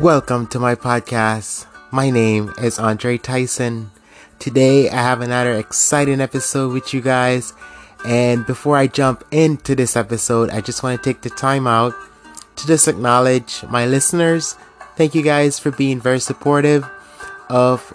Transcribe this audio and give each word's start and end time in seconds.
Welcome 0.00 0.46
to 0.46 0.58
my 0.58 0.76
podcast. 0.76 1.66
My 1.90 2.08
name 2.08 2.54
is 2.56 2.78
Andre 2.78 3.18
Tyson. 3.18 3.90
Today 4.38 4.88
I 4.88 4.94
have 4.94 5.20
another 5.20 5.52
exciting 5.52 6.22
episode 6.22 6.72
with 6.72 6.94
you 6.94 7.02
guys. 7.02 7.52
And 8.06 8.46
before 8.46 8.78
I 8.78 8.86
jump 8.86 9.24
into 9.30 9.74
this 9.74 9.96
episode, 9.96 10.48
I 10.48 10.62
just 10.62 10.82
want 10.82 10.98
to 10.98 11.04
take 11.06 11.20
the 11.20 11.28
time 11.28 11.66
out 11.66 11.92
to 12.56 12.66
just 12.66 12.88
acknowledge 12.88 13.62
my 13.64 13.84
listeners. 13.84 14.56
Thank 14.96 15.14
you 15.14 15.20
guys 15.20 15.58
for 15.58 15.70
being 15.70 16.00
very 16.00 16.20
supportive 16.20 16.88
of 17.50 17.92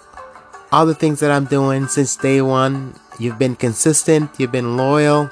all 0.71 0.85
the 0.85 0.93
things 0.93 1.21
that 1.21 1.31
I'm 1.31 1.45
doing 1.45 1.87
since 1.87 2.15
day 2.15 2.39
one. 2.39 2.99
You've 3.17 3.39
been 3.39 3.55
consistent, 3.55 4.29
you've 4.37 4.51
been 4.51 4.77
loyal, 4.77 5.31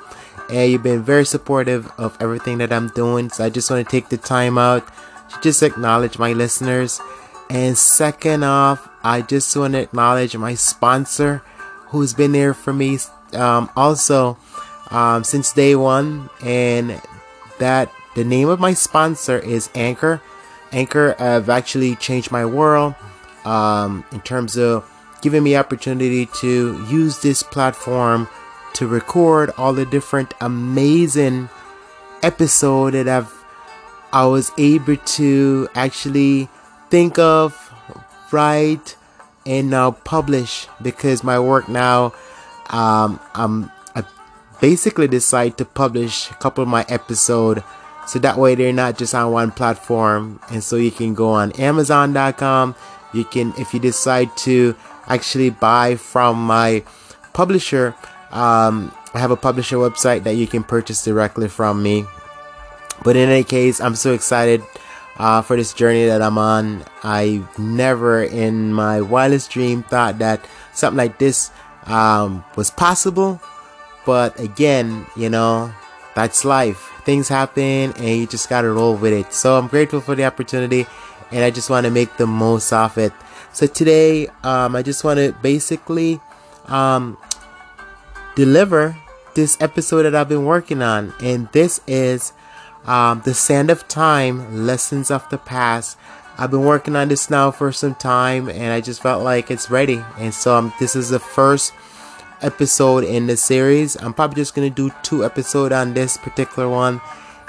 and 0.49 0.71
you've 0.71 0.81
been 0.81 1.03
very 1.03 1.27
supportive 1.27 1.91
of 1.99 2.17
everything 2.19 2.57
that 2.57 2.73
I'm 2.73 2.87
doing. 2.87 3.29
So 3.29 3.45
I 3.45 3.51
just 3.51 3.69
want 3.69 3.87
to 3.87 3.91
take 3.91 4.09
the 4.09 4.17
time 4.17 4.57
out 4.57 4.83
to 5.33 5.41
just 5.41 5.63
acknowledge 5.63 6.17
my 6.17 6.33
listeners. 6.33 7.01
And 7.49 7.77
second 7.77 8.43
off, 8.43 8.89
I 9.03 9.21
just 9.21 9.55
want 9.55 9.73
to 9.73 9.81
acknowledge 9.81 10.35
my 10.35 10.55
sponsor 10.55 11.41
who's 11.87 12.13
been 12.13 12.31
there 12.31 12.53
for 12.53 12.73
me 12.73 12.99
um, 13.33 13.69
also 13.75 14.37
um, 14.89 15.23
since 15.23 15.53
day 15.53 15.75
one. 15.75 16.29
And 16.43 17.01
that 17.59 17.91
the 18.15 18.23
name 18.23 18.49
of 18.49 18.59
my 18.59 18.73
sponsor 18.73 19.39
is 19.39 19.69
Anchor. 19.75 20.21
Anchor 20.71 21.15
have 21.19 21.49
actually 21.49 21.95
changed 21.95 22.31
my 22.31 22.45
world 22.45 22.95
um, 23.45 24.03
in 24.11 24.21
terms 24.21 24.57
of 24.57 24.89
giving 25.21 25.43
me 25.43 25.55
opportunity 25.55 26.25
to 26.25 26.85
use 26.89 27.21
this 27.21 27.43
platform 27.43 28.27
to 28.73 28.87
record 28.87 29.51
all 29.57 29.73
the 29.73 29.85
different 29.85 30.33
amazing 30.41 31.49
episode 32.23 32.93
that 32.93 33.07
I've 33.07 33.42
I 34.13 34.25
was 34.25 34.51
able 34.57 34.95
to 34.95 35.67
actually 35.75 36.47
think 36.89 37.17
of, 37.17 37.53
write, 38.31 38.95
and 39.45 39.69
now 39.69 39.91
publish 39.91 40.67
because 40.81 41.23
my 41.23 41.39
work 41.39 41.67
now 41.67 42.13
um, 42.69 43.19
I'm 43.33 43.71
I 43.95 44.03
basically 44.61 45.07
decide 45.07 45.57
to 45.57 45.65
publish 45.65 46.31
a 46.31 46.35
couple 46.35 46.61
of 46.61 46.67
my 46.69 46.85
episode. 46.87 47.63
So 48.07 48.19
that 48.19 48.37
way 48.37 48.55
they're 48.55 48.73
not 48.73 48.97
just 48.97 49.15
on 49.15 49.31
one 49.31 49.51
platform. 49.51 50.39
And 50.51 50.63
so 50.63 50.75
you 50.75 50.91
can 50.91 51.13
go 51.13 51.31
on 51.31 51.51
amazon.com 51.53 52.75
you 53.13 53.23
can 53.23 53.53
if 53.57 53.73
you 53.73 53.79
decide 53.79 54.35
to 54.37 54.75
actually 55.07 55.49
buy 55.49 55.95
from 55.95 56.43
my 56.43 56.83
publisher 57.33 57.95
um, 58.31 58.91
I 59.13 59.19
have 59.19 59.31
a 59.31 59.37
publisher 59.37 59.77
website 59.77 60.23
that 60.23 60.33
you 60.33 60.47
can 60.47 60.63
purchase 60.63 61.03
directly 61.03 61.47
from 61.47 61.83
me. 61.83 62.05
But 63.03 63.15
in 63.15 63.29
any 63.29 63.43
case, 63.43 63.81
I'm 63.81 63.95
so 63.95 64.13
excited 64.13 64.63
uh, 65.17 65.41
for 65.41 65.55
this 65.55 65.73
journey 65.73 66.05
that 66.05 66.21
I'm 66.21 66.37
on. 66.37 66.83
I 67.03 67.43
never 67.57 68.23
in 68.23 68.73
my 68.73 69.01
wildest 69.01 69.51
dream 69.51 69.83
thought 69.83 70.19
that 70.19 70.45
something 70.73 70.97
like 70.97 71.19
this 71.19 71.51
um, 71.85 72.43
was 72.55 72.71
possible. 72.71 73.41
But 74.05 74.39
again, 74.39 75.05
you 75.15 75.29
know, 75.29 75.73
that's 76.15 76.45
life. 76.45 76.91
Things 77.05 77.27
happen 77.27 77.93
and 77.97 78.07
you 78.07 78.27
just 78.27 78.49
gotta 78.49 78.71
roll 78.71 78.95
with 78.95 79.13
it. 79.13 79.33
So 79.33 79.57
I'm 79.57 79.67
grateful 79.67 80.01
for 80.01 80.15
the 80.15 80.25
opportunity 80.25 80.85
and 81.31 81.43
I 81.43 81.49
just 81.49 81.69
want 81.69 81.85
to 81.85 81.91
make 81.91 82.15
the 82.17 82.27
most 82.27 82.71
of 82.71 82.97
it. 82.97 83.11
So 83.51 83.67
today, 83.67 84.27
um, 84.43 84.75
I 84.75 84.81
just 84.81 85.03
want 85.03 85.17
to 85.17 85.33
basically 85.41 86.19
um, 86.67 87.17
deliver 88.35 88.95
this 89.35 89.57
episode 89.59 90.03
that 90.03 90.15
I've 90.15 90.29
been 90.29 90.45
working 90.45 90.81
on, 90.81 91.13
and 91.21 91.51
this 91.51 91.81
is 91.87 92.33
um, 92.85 93.21
the 93.25 93.33
Sand 93.33 93.69
of 93.69 93.87
Time 93.87 94.65
Lessons 94.65 95.09
of 95.11 95.27
the 95.29 95.37
Past. 95.37 95.97
I've 96.37 96.51
been 96.51 96.65
working 96.65 96.95
on 96.95 97.09
this 97.09 97.29
now 97.29 97.51
for 97.51 97.71
some 97.71 97.95
time, 97.95 98.49
and 98.49 98.73
I 98.73 98.81
just 98.81 99.01
felt 99.01 99.23
like 99.23 99.51
it's 99.51 99.69
ready. 99.69 100.03
And 100.17 100.33
so 100.33 100.55
um, 100.55 100.73
this 100.79 100.95
is 100.95 101.09
the 101.09 101.19
first 101.19 101.73
episode 102.41 103.03
in 103.03 103.27
the 103.27 103.37
series. 103.37 103.95
I'm 103.95 104.13
probably 104.13 104.35
just 104.35 104.55
gonna 104.55 104.69
do 104.69 104.91
two 105.03 105.23
episodes 105.23 105.73
on 105.73 105.93
this 105.93 106.17
particular 106.17 106.67
one, 106.67 107.01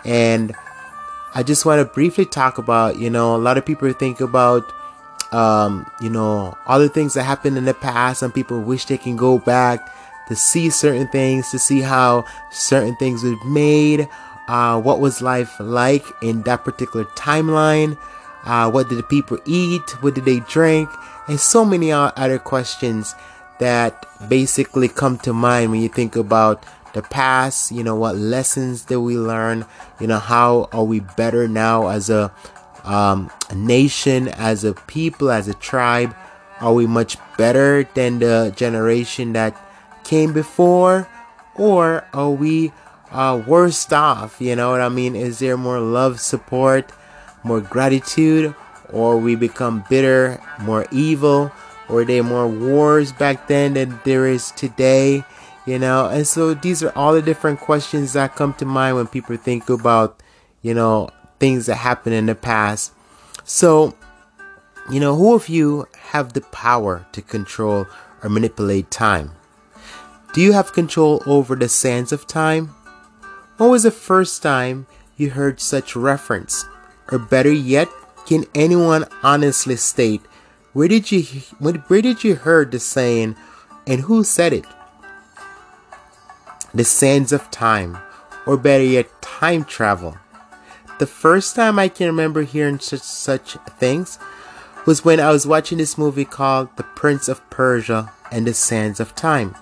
and 0.05 0.55
I 1.35 1.43
just 1.43 1.65
want 1.67 1.81
to 1.87 1.93
briefly 1.93 2.27
talk 2.27 2.59
about. 2.59 2.99
You 2.99 3.11
know, 3.11 3.35
a 3.35 3.39
lot 3.39 3.59
of 3.59 3.67
people 3.67 3.93
think 3.93 4.21
about. 4.21 4.73
Um, 5.33 5.91
you 6.01 6.11
know, 6.11 6.57
all 6.69 6.79
the 6.79 6.89
things 6.89 7.15
that 7.15 7.25
happened 7.25 7.59
in 7.59 7.65
the 7.65 7.75
past, 7.75 8.23
and 8.23 8.33
people 8.33 8.61
wish 8.61 8.85
they 8.85 8.99
can 8.99 9.17
go 9.17 9.39
back 9.41 9.93
to 10.29 10.37
see 10.37 10.71
certain 10.71 11.09
things, 11.09 11.51
to 11.51 11.59
see 11.59 11.81
how 11.81 12.25
certain 12.53 12.95
things 12.97 13.25
were 13.25 13.37
made, 13.45 14.09
uh, 14.49 14.81
what 14.81 15.01
was 15.01 15.23
life 15.23 15.55
like 15.59 16.05
in 16.23 16.43
that 16.43 16.65
particular 16.65 17.05
timeline, 17.17 17.99
uh, 18.45 18.71
what 18.71 18.89
did 18.89 18.99
the 18.99 19.03
people 19.05 19.39
eat, 19.47 20.03
what 20.03 20.15
did 20.15 20.25
they 20.25 20.41
drink, 20.41 20.89
and 21.29 21.41
so 21.41 21.65
many 21.65 21.91
other 21.93 22.39
questions 22.39 23.15
that 23.59 24.07
basically 24.29 24.89
come 24.89 25.17
to 25.19 25.33
mind 25.33 25.71
when 25.71 25.81
you 25.81 25.89
think 25.89 26.17
about 26.17 26.65
the 26.93 27.03
past, 27.03 27.73
you 27.73 27.83
know, 27.83 27.97
what 27.97 28.17
lessons 28.17 28.85
did 28.85 28.99
we 28.99 29.17
learn, 29.17 29.65
you 30.01 30.07
know, 30.07 30.19
how 30.19 30.69
are 30.73 30.85
we 30.85 31.01
better 31.01 31.49
now 31.49 31.89
as 31.89 32.11
a, 32.11 32.33
um, 32.85 33.31
a 33.51 33.55
nation, 33.55 34.29
as 34.29 34.65
a 34.65 34.75
people, 34.75 35.31
as 35.31 35.49
a 35.49 35.55
tribe? 35.55 36.15
Are 36.61 36.73
we 36.73 36.87
much 36.87 37.17
better 37.37 37.89
than 37.95 38.21
the 38.21 38.53
generation 38.55 39.33
that 39.33 39.57
came 40.05 40.33
before, 40.33 41.09
or 41.57 42.07
are 42.13 42.31
we 42.31 42.73
uh, 43.15 43.43
worse 43.47 43.91
off? 43.93 44.41
You 44.41 44.57
know 44.57 44.71
what 44.71 44.81
I 44.81 44.89
mean? 44.89 45.17
Is 45.17 45.39
there 45.39 45.57
more 45.57 45.81
love, 45.81 46.21
support, 46.21 46.93
more 47.43 47.61
gratitude, 47.61 48.55
or 48.93 49.17
we 49.17 49.37
become 49.37 49.85
bitter, 49.89 50.43
more 50.61 50.87
evil? 50.91 51.51
Or 51.89 52.05
there 52.05 52.23
more 52.23 52.49
wars 52.49 53.13
back 53.13 53.47
then 53.47 53.75
than 53.75 54.01
there 54.05 54.27
is 54.27 54.51
today? 54.53 55.23
You 55.67 55.79
know, 55.79 56.09
and 56.09 56.27
so 56.27 56.53
these 56.53 56.83
are 56.83 56.93
all 56.95 57.15
the 57.15 57.23
different 57.23 57.61
questions 57.61 58.13
that 58.13 58.37
come 58.37 58.53
to 58.55 58.67
mind 58.67 58.97
when 58.97 59.07
people 59.07 59.37
think 59.37 59.71
about, 59.71 60.23
you 60.61 60.75
know, 60.75 61.09
things 61.39 61.67
that 61.67 61.77
happened 61.77 62.15
in 62.15 62.27
the 62.27 62.35
past. 62.35 62.93
So, 63.45 63.95
you 64.91 65.01
know, 65.01 65.15
who 65.17 65.35
of 65.35 65.49
you 65.49 65.87
have 66.11 66.35
the 66.35 66.43
power 66.43 67.07
to 67.13 67.23
control 67.23 67.87
or 68.23 68.29
manipulate 68.29 68.91
time? 68.91 69.33
Do 70.35 70.41
you 70.41 70.53
have 70.53 70.73
control 70.73 71.23
over 71.27 71.55
the 71.55 71.69
sands 71.69 72.13
of 72.13 72.27
time? 72.27 72.75
When 73.57 73.71
was 73.71 73.85
the 73.85 73.93
first 73.93 74.43
time 74.43 74.87
you 75.17 75.31
heard 75.31 75.61
such 75.61 75.95
reference? 75.95 76.65
Or 77.13 77.19
better 77.19 77.53
yet, 77.53 77.89
can 78.27 78.47
anyone 78.55 79.05
honestly 79.23 79.77
state 79.77 80.23
where 80.73 80.89
did 80.89 81.13
you 81.13 81.23
where 81.61 82.03
did 82.03 82.25
you 82.25 82.35
heard 82.35 82.73
the 82.73 82.81
saying 82.81 83.37
and 83.87 84.01
who 84.01 84.25
said 84.25 84.53
it? 84.53 84.67
The 86.75 86.83
sands 86.83 87.31
of 87.31 87.49
time, 87.53 87.97
or 88.45 88.57
better 88.57 88.83
yet, 88.83 89.23
time 89.23 89.65
travel. 89.65 90.19
The 90.99 91.07
first 91.07 91.55
time 91.55 91.79
I 91.79 91.87
can 91.87 92.09
remember 92.09 92.43
hearing 92.43 92.81
such 92.81 93.03
such 93.03 93.57
things 93.79 94.19
was 94.85 95.05
when 95.05 95.21
I 95.21 95.31
was 95.31 95.47
watching 95.47 95.79
this 95.79 95.97
movie 95.97 96.25
called 96.25 96.77
The 96.77 96.83
Prince 96.83 97.29
of 97.29 97.49
Persia 97.51 98.11
and 98.33 98.49
the 98.49 98.55
Sands 98.55 98.99
of 98.99 99.15
Time 99.15 99.55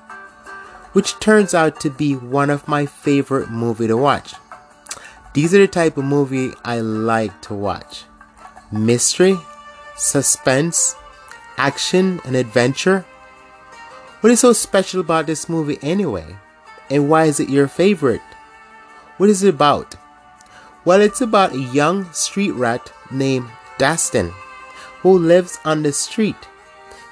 which 0.92 1.18
turns 1.20 1.54
out 1.54 1.80
to 1.80 1.90
be 1.90 2.14
one 2.14 2.50
of 2.50 2.68
my 2.68 2.86
favorite 2.86 3.50
movie 3.50 3.86
to 3.86 3.96
watch. 3.96 4.34
These 5.34 5.54
are 5.54 5.58
the 5.58 5.68
type 5.68 5.96
of 5.96 6.04
movie 6.04 6.52
I 6.64 6.80
like 6.80 7.40
to 7.42 7.54
watch. 7.54 8.04
Mystery, 8.70 9.36
suspense, 9.96 10.94
action, 11.56 12.20
and 12.24 12.36
adventure. 12.36 13.06
What 14.20 14.30
is 14.30 14.40
so 14.40 14.52
special 14.52 15.00
about 15.00 15.26
this 15.26 15.48
movie 15.48 15.78
anyway? 15.82 16.36
And 16.90 17.08
why 17.08 17.24
is 17.24 17.40
it 17.40 17.48
your 17.48 17.68
favorite? 17.68 18.20
What 19.16 19.30
is 19.30 19.42
it 19.42 19.54
about? 19.54 19.96
Well, 20.84 21.00
it's 21.00 21.20
about 21.20 21.52
a 21.52 21.60
young 21.60 22.12
street 22.12 22.52
rat 22.52 22.92
named 23.10 23.48
Dastan 23.78 24.32
who 25.00 25.18
lives 25.18 25.58
on 25.64 25.82
the 25.82 25.92
street. 25.92 26.36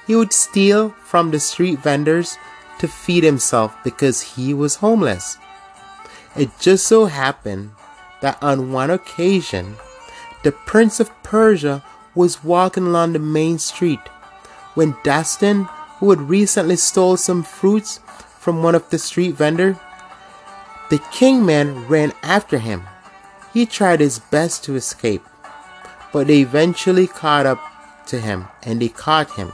He 0.07 0.15
would 0.15 0.33
steal 0.33 0.89
from 1.03 1.31
the 1.31 1.39
street 1.39 1.79
vendors 1.79 2.37
to 2.81 2.87
feed 2.87 3.23
himself 3.23 3.77
because 3.83 4.21
he 4.21 4.55
was 4.55 4.77
homeless. 4.77 5.37
It 6.35 6.49
just 6.59 6.87
so 6.87 7.05
happened 7.05 7.71
that 8.21 8.41
on 8.41 8.71
one 8.71 8.89
occasion, 8.89 9.75
the 10.43 10.51
Prince 10.51 10.99
of 10.99 11.11
Persia 11.21 11.83
was 12.15 12.43
walking 12.43 12.87
along 12.87 13.13
the 13.13 13.19
main 13.19 13.59
street 13.59 13.99
when 14.73 14.93
Dastan, 15.03 15.69
who 15.99 16.09
had 16.09 16.21
recently 16.21 16.75
stole 16.75 17.17
some 17.17 17.43
fruits 17.43 17.99
from 18.39 18.63
one 18.63 18.73
of 18.73 18.89
the 18.89 18.97
street 18.97 19.35
vendors, 19.35 19.77
the 20.89 20.97
kingman 21.11 21.87
ran 21.87 22.13
after 22.23 22.57
him. 22.57 22.81
He 23.53 23.67
tried 23.67 23.99
his 23.99 24.17
best 24.17 24.63
to 24.63 24.75
escape, 24.75 25.23
but 26.11 26.25
they 26.25 26.39
eventually 26.39 27.05
caught 27.05 27.45
up 27.45 27.61
to 28.07 28.19
him 28.19 28.47
and 28.63 28.81
they 28.81 28.89
caught 28.89 29.35
him. 29.35 29.51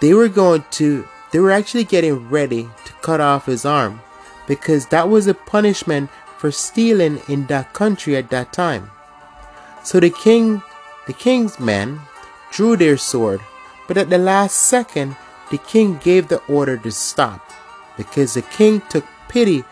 They 0.00 0.14
were 0.14 0.28
going 0.28 0.64
to 0.72 1.06
they 1.36 1.40
were 1.40 1.52
actually 1.52 1.84
getting 1.84 2.30
ready 2.30 2.66
to 2.86 2.92
cut 3.02 3.20
off 3.20 3.44
his 3.44 3.66
arm 3.66 4.00
because 4.46 4.86
that 4.86 5.10
was 5.10 5.26
a 5.26 5.34
punishment 5.34 6.08
for 6.38 6.50
stealing 6.50 7.20
in 7.28 7.44
that 7.44 7.74
country 7.74 8.16
at 8.16 8.30
that 8.30 8.54
time. 8.54 8.90
So 9.84 10.00
the 10.00 10.08
king 10.08 10.62
the 11.06 11.12
king's 11.12 11.60
men 11.60 12.00
drew 12.50 12.74
their 12.74 12.96
sword, 12.96 13.42
but 13.86 13.98
at 13.98 14.08
the 14.08 14.16
last 14.16 14.56
second, 14.56 15.14
the 15.50 15.58
king 15.58 15.98
gave 16.02 16.28
the 16.28 16.40
order 16.48 16.78
to 16.78 16.90
stop 16.90 17.52
because 17.98 18.32
the 18.32 18.40
king 18.40 18.80
took 18.88 19.04
pity 19.28 19.62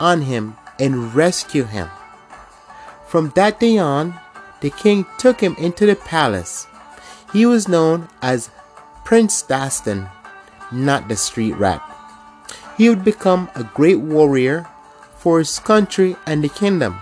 on 0.00 0.22
him 0.22 0.56
and 0.80 1.14
rescued 1.14 1.68
him. 1.68 1.88
From 3.06 3.30
that 3.36 3.60
day 3.60 3.78
on, 3.78 4.18
the 4.58 4.70
king 4.70 5.06
took 5.18 5.40
him 5.40 5.54
into 5.56 5.86
the 5.86 5.94
palace. 5.94 6.66
He 7.32 7.46
was 7.46 7.68
known 7.68 8.08
as 8.20 8.50
Prince 9.04 9.44
Dastan, 9.44 10.10
not 10.72 11.08
the 11.08 11.16
street 11.16 11.54
rat. 11.54 11.82
He 12.76 12.88
would 12.88 13.04
become 13.04 13.50
a 13.54 13.64
great 13.64 14.00
warrior 14.00 14.66
for 15.16 15.38
his 15.38 15.58
country 15.58 16.16
and 16.26 16.42
the 16.42 16.48
kingdom. 16.48 16.98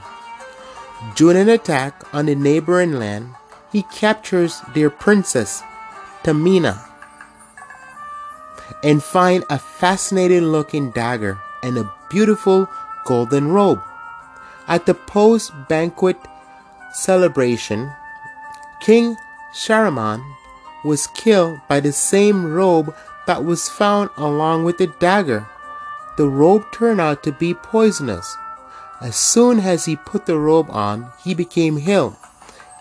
During 1.16 1.38
an 1.38 1.48
attack 1.48 2.04
on 2.12 2.26
the 2.26 2.34
neighboring 2.34 2.92
land, 2.92 3.34
he 3.72 3.82
captures 3.84 4.60
their 4.74 4.90
princess, 4.90 5.62
Tamina, 6.22 6.86
and 8.82 9.02
find 9.02 9.44
a 9.48 9.58
fascinating 9.58 10.52
looking 10.52 10.90
dagger 10.90 11.38
and 11.62 11.78
a 11.78 11.92
beautiful 12.10 12.68
golden 13.06 13.48
robe. 13.48 13.80
At 14.68 14.86
the 14.86 14.94
post 14.94 15.52
banquet 15.68 16.18
celebration, 16.92 17.90
King 18.80 19.16
Sharaman 19.54 20.22
was 20.84 21.06
killed 21.08 21.60
by 21.68 21.80
the 21.80 21.92
same 21.92 22.52
robe 22.52 22.94
that 23.30 23.44
was 23.44 23.68
found 23.68 24.10
along 24.16 24.64
with 24.64 24.78
the 24.78 24.88
dagger. 24.98 25.46
The 26.16 26.26
robe 26.26 26.64
turned 26.72 27.00
out 27.00 27.22
to 27.22 27.30
be 27.30 27.54
poisonous. 27.54 28.36
As 29.00 29.14
soon 29.14 29.60
as 29.60 29.84
he 29.84 29.94
put 29.94 30.26
the 30.26 30.36
robe 30.36 30.68
on, 30.68 31.12
he 31.22 31.32
became 31.32 31.78
ill. 31.78 32.16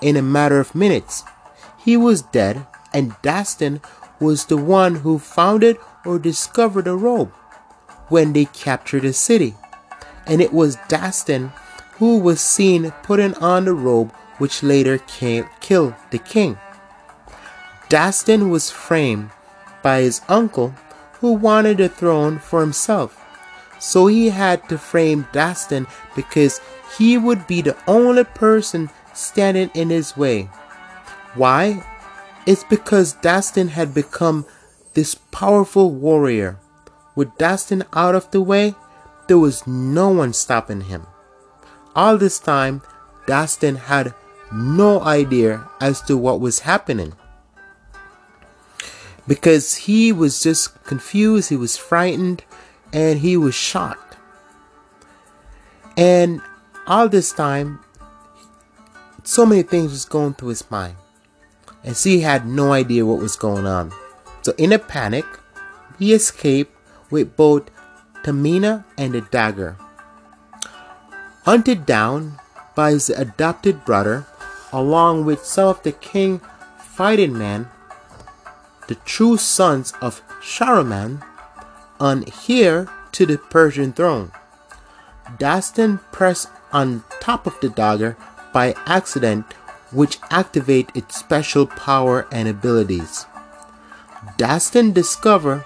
In 0.02 0.18
a 0.18 0.24
matter 0.24 0.60
of 0.60 0.74
minutes, 0.74 1.24
he 1.78 1.96
was 1.96 2.24
dead, 2.24 2.66
and 2.92 3.12
Dastan 3.22 3.80
was 4.20 4.46
the 4.46 4.58
one 4.58 4.96
who 4.96 5.20
found 5.20 5.64
it 5.64 5.80
or 6.04 6.18
discovered 6.18 6.86
the 6.86 6.96
robe 6.96 7.32
when 8.08 8.34
they 8.34 8.46
captured 8.46 9.04
the 9.04 9.14
city. 9.14 9.54
And 10.26 10.42
it 10.42 10.52
was 10.52 10.78
Dastan 10.90 11.54
who 12.00 12.18
was 12.18 12.42
seen 12.42 12.90
putting 13.04 13.36
on 13.36 13.66
the 13.66 13.76
robe 13.76 14.12
which 14.40 14.64
later 14.64 14.98
killed 14.98 15.94
the 16.10 16.18
king. 16.18 16.58
Dastan 17.88 18.50
was 18.50 18.72
framed 18.72 19.30
by 19.82 20.02
his 20.02 20.22
uncle 20.28 20.74
who 21.20 21.34
wanted 21.34 21.78
the 21.78 21.90
throne 21.90 22.40
for 22.40 22.62
himself. 22.62 23.26
So 23.80 24.08
he 24.08 24.30
had 24.30 24.68
to 24.70 24.78
frame 24.78 25.28
Dastan 25.32 25.88
because 26.16 26.62
he 26.98 27.18
would 27.18 27.48
be 27.48 27.62
the 27.62 27.78
only 27.88 28.24
person 28.24 28.90
standing 29.14 29.70
in 29.74 29.90
his 29.90 30.18
way. 30.18 30.50
Why? 31.36 31.86
It's 32.46 32.64
because 32.64 33.16
Dastan 33.16 33.70
had 33.70 33.94
become 33.94 34.46
this 34.94 35.16
powerful 35.16 35.92
warrior. 35.92 36.58
With 37.16 37.30
Dastan 37.38 37.86
out 37.94 38.16
of 38.16 38.32
the 38.32 38.42
way, 38.42 38.76
there 39.28 39.38
was 39.38 39.68
no 39.68 40.10
one 40.10 40.34
stopping 40.34 40.82
him. 40.82 41.06
All 41.96 42.18
this 42.18 42.40
time, 42.40 42.82
Dastan 43.28 43.78
had 43.78 44.14
no 44.52 45.02
idea 45.02 45.68
as 45.80 46.02
to 46.04 46.18
what 46.18 46.40
was 46.40 46.62
happening. 46.62 47.14
Because 49.30 49.86
he 49.86 50.12
was 50.12 50.42
just 50.42 50.84
confused, 50.86 51.50
he 51.50 51.56
was 51.56 51.78
frightened, 51.78 52.44
and 52.92 53.20
he 53.20 53.38
was 53.38 53.54
shocked. 53.54 54.18
And 55.96 56.42
all 56.88 57.08
this 57.08 57.32
time, 57.32 57.80
so 59.24 59.46
many 59.46 59.62
things 59.62 59.92
was 59.92 60.06
going 60.06 60.34
through 60.34 60.50
his 60.50 60.72
mind. 60.72 60.96
And 61.84 61.96
so 61.96 62.10
he 62.10 62.22
had 62.22 62.48
no 62.48 62.74
idea 62.74 63.06
what 63.06 63.22
was 63.22 63.36
going 63.36 63.68
on. 63.68 63.94
So 64.42 64.54
in 64.58 64.74
a 64.74 64.80
panic, 64.80 65.26
he 66.00 66.12
escaped 66.12 66.76
with 67.12 67.36
both 67.36 67.70
Tamina 68.24 68.84
and 68.98 69.14
the 69.14 69.22
dagger. 69.22 69.78
Hunted 71.46 71.86
down 71.86 72.40
by 72.74 72.94
his 72.98 73.12
adopted 73.12 73.86
brother, 73.86 74.26
along 74.74 75.26
with 75.26 75.46
some 75.46 75.68
of 75.68 75.84
the 75.84 75.92
king 75.92 76.42
fighting 76.80 77.38
men, 77.38 77.70
the 78.90 78.96
true 79.06 79.38
sons 79.38 79.94
of 80.02 80.24
Sharaman, 80.42 81.24
on 82.00 82.26
heir 82.50 82.88
to 83.12 83.26
the 83.28 83.38
Persian 83.38 83.94
throne. 83.94 84.32
Dastan 85.38 86.00
pressed 86.12 86.50
on 86.74 87.04
top 87.20 87.46
of 87.46 87.56
the 87.62 87.70
dagger 87.70 88.18
by 88.52 88.74
accident, 88.88 89.46
which 89.92 90.18
activate 90.32 90.90
its 90.96 91.16
special 91.20 91.68
power 91.68 92.28
and 92.32 92.48
abilities. 92.48 93.28
Dastan 94.40 94.92
discovered 94.92 95.64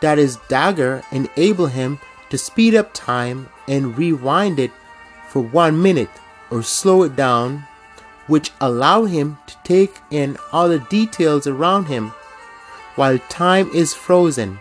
that 0.00 0.16
his 0.16 0.38
dagger 0.48 1.04
enabled 1.12 1.72
him 1.72 2.00
to 2.30 2.38
speed 2.38 2.74
up 2.74 2.94
time 2.94 3.50
and 3.68 3.98
rewind 3.98 4.58
it 4.58 4.72
for 5.28 5.42
one 5.42 5.82
minute 5.82 6.10
or 6.50 6.62
slow 6.62 7.02
it 7.02 7.14
down, 7.14 7.66
which 8.26 8.52
allowed 8.58 9.06
him 9.06 9.36
to 9.46 9.54
take 9.64 10.00
in 10.10 10.38
all 10.50 10.70
the 10.70 10.78
details 10.78 11.46
around 11.46 11.84
him 11.86 12.10
while 12.98 13.18
time 13.30 13.70
is 13.72 13.94
frozen. 13.94 14.58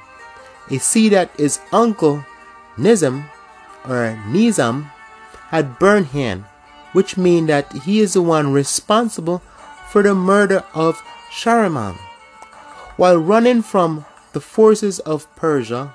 A 0.69 0.77
see 0.77 1.09
that 1.09 1.31
his 1.37 1.59
uncle 1.73 2.23
Nizam 2.77 3.25
or 3.83 4.13
Nizam 4.29 4.91
had 5.49 5.79
burned 5.79 6.13
him, 6.13 6.45
which 6.93 7.17
means 7.17 7.47
that 7.47 7.73
he 7.73 7.99
is 7.99 8.13
the 8.13 8.21
one 8.21 8.53
responsible 8.53 9.41
for 9.89 10.03
the 10.03 10.13
murder 10.13 10.63
of 10.75 11.01
Sharaman. 11.31 11.95
While 12.97 13.17
running 13.17 13.63
from 13.63 14.05
the 14.33 14.39
forces 14.39 14.99
of 14.99 15.33
Persia, 15.35 15.93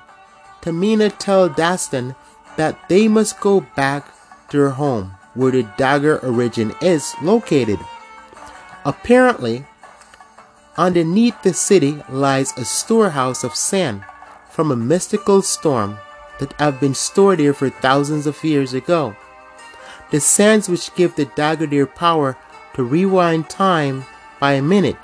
Tamina 0.61 1.15
tells 1.17 1.51
Dastan 1.51 2.13
that 2.57 2.89
they 2.89 3.07
must 3.07 3.39
go 3.39 3.61
back 3.75 4.05
to 4.49 4.57
her 4.57 4.71
home 4.71 5.15
where 5.33 5.51
the 5.51 5.63
dagger 5.77 6.19
origin 6.19 6.73
is 6.81 7.13
located. 7.21 7.79
Apparently, 8.85 9.65
underneath 10.77 11.41
the 11.43 11.53
city 11.53 12.01
lies 12.09 12.57
a 12.57 12.65
storehouse 12.65 13.43
of 13.43 13.55
sand 13.55 14.03
from 14.49 14.71
a 14.71 14.75
mystical 14.75 15.41
storm 15.41 15.97
that 16.39 16.53
have 16.53 16.79
been 16.79 16.93
stored 16.95 17.39
here 17.39 17.53
for 17.53 17.69
thousands 17.69 18.27
of 18.27 18.43
years 18.43 18.73
ago. 18.73 19.15
The 20.11 20.19
sands 20.19 20.69
which 20.69 20.93
give 20.95 21.15
the 21.15 21.25
dagger 21.25 21.67
their 21.67 21.87
power 21.87 22.37
to 22.75 22.83
rewind 22.83 23.49
time 23.49 24.05
by 24.39 24.53
a 24.53 24.61
minute 24.61 24.97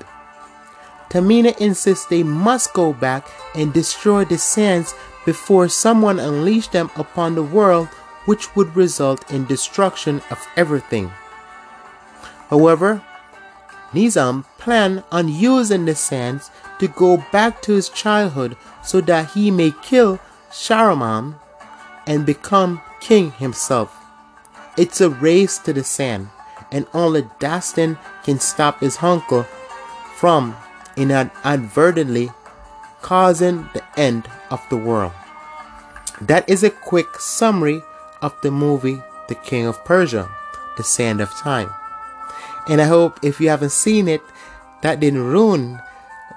Tamina 1.10 1.58
insists 1.58 2.06
they 2.06 2.22
must 2.22 2.72
go 2.72 2.92
back 2.92 3.28
and 3.54 3.72
destroy 3.72 4.24
the 4.24 4.38
sands 4.38 4.94
before 5.26 5.68
someone 5.68 6.20
unleashed 6.20 6.70
them 6.70 6.88
upon 6.94 7.34
the 7.34 7.42
world, 7.42 7.88
which 8.26 8.54
would 8.54 8.76
result 8.76 9.28
in 9.30 9.44
destruction 9.44 10.22
of 10.30 10.46
everything. 10.56 11.10
However, 12.48 13.02
Nizam 13.92 14.44
planned 14.58 15.02
on 15.10 15.28
using 15.28 15.84
the 15.84 15.94
sands 15.94 16.50
to 16.78 16.88
go 16.88 17.24
back 17.32 17.60
to 17.62 17.72
his 17.72 17.88
childhood 17.88 18.56
so 18.82 19.00
that 19.02 19.32
he 19.32 19.50
may 19.50 19.72
kill 19.82 20.18
Sharaman 20.50 21.34
and 22.06 22.24
become 22.24 22.80
king 23.00 23.32
himself. 23.32 23.96
It's 24.76 25.00
a 25.00 25.10
race 25.10 25.58
to 25.58 25.72
the 25.72 25.84
sand, 25.84 26.28
and 26.70 26.86
only 26.94 27.22
Dastan 27.40 27.98
can 28.24 28.38
stop 28.38 28.80
his 28.80 28.98
uncle 29.02 29.44
from 30.16 30.56
inadvertently 30.96 32.30
causing 33.02 33.68
the 33.72 33.82
end 33.98 34.28
of 34.50 34.60
the 34.70 34.76
world. 34.76 35.12
That 36.20 36.48
is 36.48 36.62
a 36.62 36.70
quick 36.70 37.18
summary 37.18 37.82
of 38.22 38.34
the 38.42 38.50
movie 38.50 39.02
The 39.28 39.34
King 39.34 39.66
of 39.66 39.84
Persia, 39.84 40.28
The 40.76 40.84
Sand 40.84 41.20
of 41.20 41.30
Time. 41.30 41.70
And 42.70 42.80
I 42.80 42.84
hope 42.84 43.18
if 43.22 43.40
you 43.40 43.48
haven't 43.48 43.72
seen 43.72 44.06
it, 44.06 44.22
that 44.82 45.00
didn't 45.00 45.26
ruin 45.26 45.78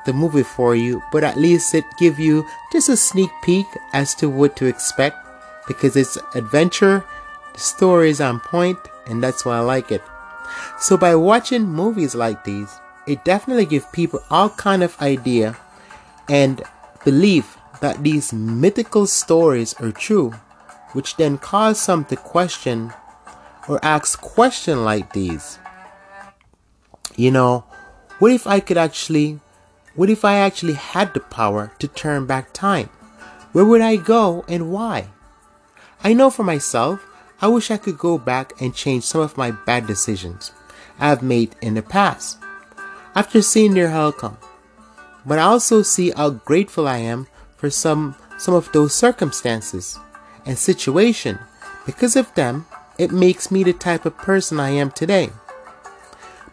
the 0.06 0.14
movie 0.14 0.44
for 0.44 0.76
you, 0.76 1.02
but 1.12 1.24
at 1.24 1.38
least 1.38 1.74
it 1.76 1.86
give 2.00 2.20
you 2.20 2.44
just 2.72 2.90
a 2.90 2.98
sneak 2.98 3.30
peek 3.44 3.68
as 3.94 4.16
to 4.16 4.30
what 4.30 4.58
to 4.58 4.66
expect 4.66 5.16
because 5.68 5.96
it's 5.96 6.18
adventure, 6.36 7.06
the 7.54 7.60
story 7.60 8.10
is 8.10 8.20
on 8.20 8.40
point, 8.40 8.80
and 9.06 9.24
that's 9.24 9.46
why 9.46 9.58
I 9.58 9.62
like 9.62 9.92
it. 9.92 10.02
So 10.80 10.98
by 10.98 11.16
watching 11.16 11.64
movies 11.64 12.16
like 12.16 12.44
these, 12.44 12.80
it 13.08 13.24
definitely 13.24 13.66
gives 13.66 13.86
people 13.94 14.24
all 14.30 14.50
kind 14.50 14.84
of 14.84 15.00
idea 15.02 15.56
and 16.28 16.64
belief 17.06 17.58
that 17.80 18.04
these 18.04 18.34
mythical 18.34 19.08
stories 19.08 19.74
are 19.76 19.92
true, 19.92 20.32
which 20.94 21.16
then 21.18 21.38
cause 21.38 21.80
some 21.80 22.06
to 22.06 22.16
question 22.16 22.92
or 23.70 23.80
ask 23.84 24.20
question 24.20 24.84
like 24.84 25.14
these. 25.14 25.60
You 27.16 27.32
know, 27.32 27.66
what 28.20 28.32
if 28.32 28.48
I 28.48 28.60
could 28.60 28.78
actually, 28.78 29.40
what 29.96 30.10
if 30.10 30.26
I 30.26 30.36
actually 30.36 30.74
had 30.74 31.14
the 31.14 31.20
power 31.20 31.72
to 31.80 31.88
turn 31.88 32.26
back 32.26 32.54
time? 32.54 32.90
Where 33.52 33.66
would 33.66 33.82
I 33.82 33.98
go 33.98 34.46
and 34.48 34.72
why? 34.72 35.10
I 36.04 36.14
know 36.14 36.30
for 36.30 36.44
myself, 36.44 37.06
I 37.42 37.48
wish 37.48 37.70
I 37.70 37.78
could 37.78 37.98
go 37.98 38.18
back 38.18 38.54
and 38.62 38.74
change 38.74 39.04
some 39.04 39.22
of 39.22 39.38
my 39.38 39.52
bad 39.52 39.86
decisions 39.86 40.52
I've 41.00 41.22
made 41.22 41.56
in 41.62 41.76
the 41.76 41.82
past. 41.82 42.38
after 43.16 43.42
seeing 43.42 43.74
their 43.74 43.90
outcome. 43.90 44.38
But 45.26 45.40
I 45.40 45.44
also 45.44 45.82
see 45.82 46.12
how 46.12 46.32
grateful 46.32 46.88
I 46.88 46.98
am 46.98 47.28
for 47.58 47.70
some 47.70 48.16
some 48.38 48.54
of 48.54 48.72
those 48.74 48.94
circumstances 48.94 49.98
and 50.46 50.58
situation. 50.58 51.40
Because 51.86 52.16
of 52.16 52.34
them, 52.36 52.66
it 52.98 53.12
makes 53.12 53.52
me 53.52 53.64
the 53.64 53.74
type 53.74 54.06
of 54.06 54.18
person 54.18 54.60
I 54.60 54.70
am 54.72 54.92
today. 54.92 55.30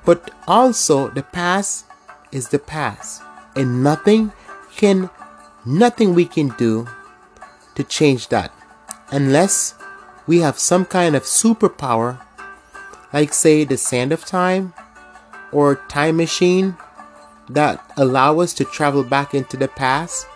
But 0.05 0.31
also 0.47 1.09
the 1.09 1.23
past 1.23 1.87
is 2.33 2.49
the 2.49 2.59
past 2.59 3.23
and 3.57 3.83
nothing 3.83 4.33
can 4.75 5.11
nothing 5.67 6.15
we 6.15 6.25
can 6.25 6.49
do 6.57 6.87
to 7.75 7.85
change 7.85 8.29
that 8.29 8.53
unless 9.11 9.75
we 10.27 10.39
have 10.39 10.59
some 10.59 10.85
kind 10.85 11.15
of 11.17 11.25
superpower 11.25 12.21
like 13.13 13.35
say 13.35 13.65
the 13.65 13.77
sand 13.77 14.13
of 14.13 14.25
time 14.25 14.73
or 15.53 15.77
time 15.89 16.17
machine 16.17 16.77
that 17.49 17.85
allow 17.97 18.39
us 18.39 18.55
to 18.55 18.65
travel 18.65 19.03
back 19.03 19.35
into 19.35 19.57
the 19.57 19.69
past 19.69 20.27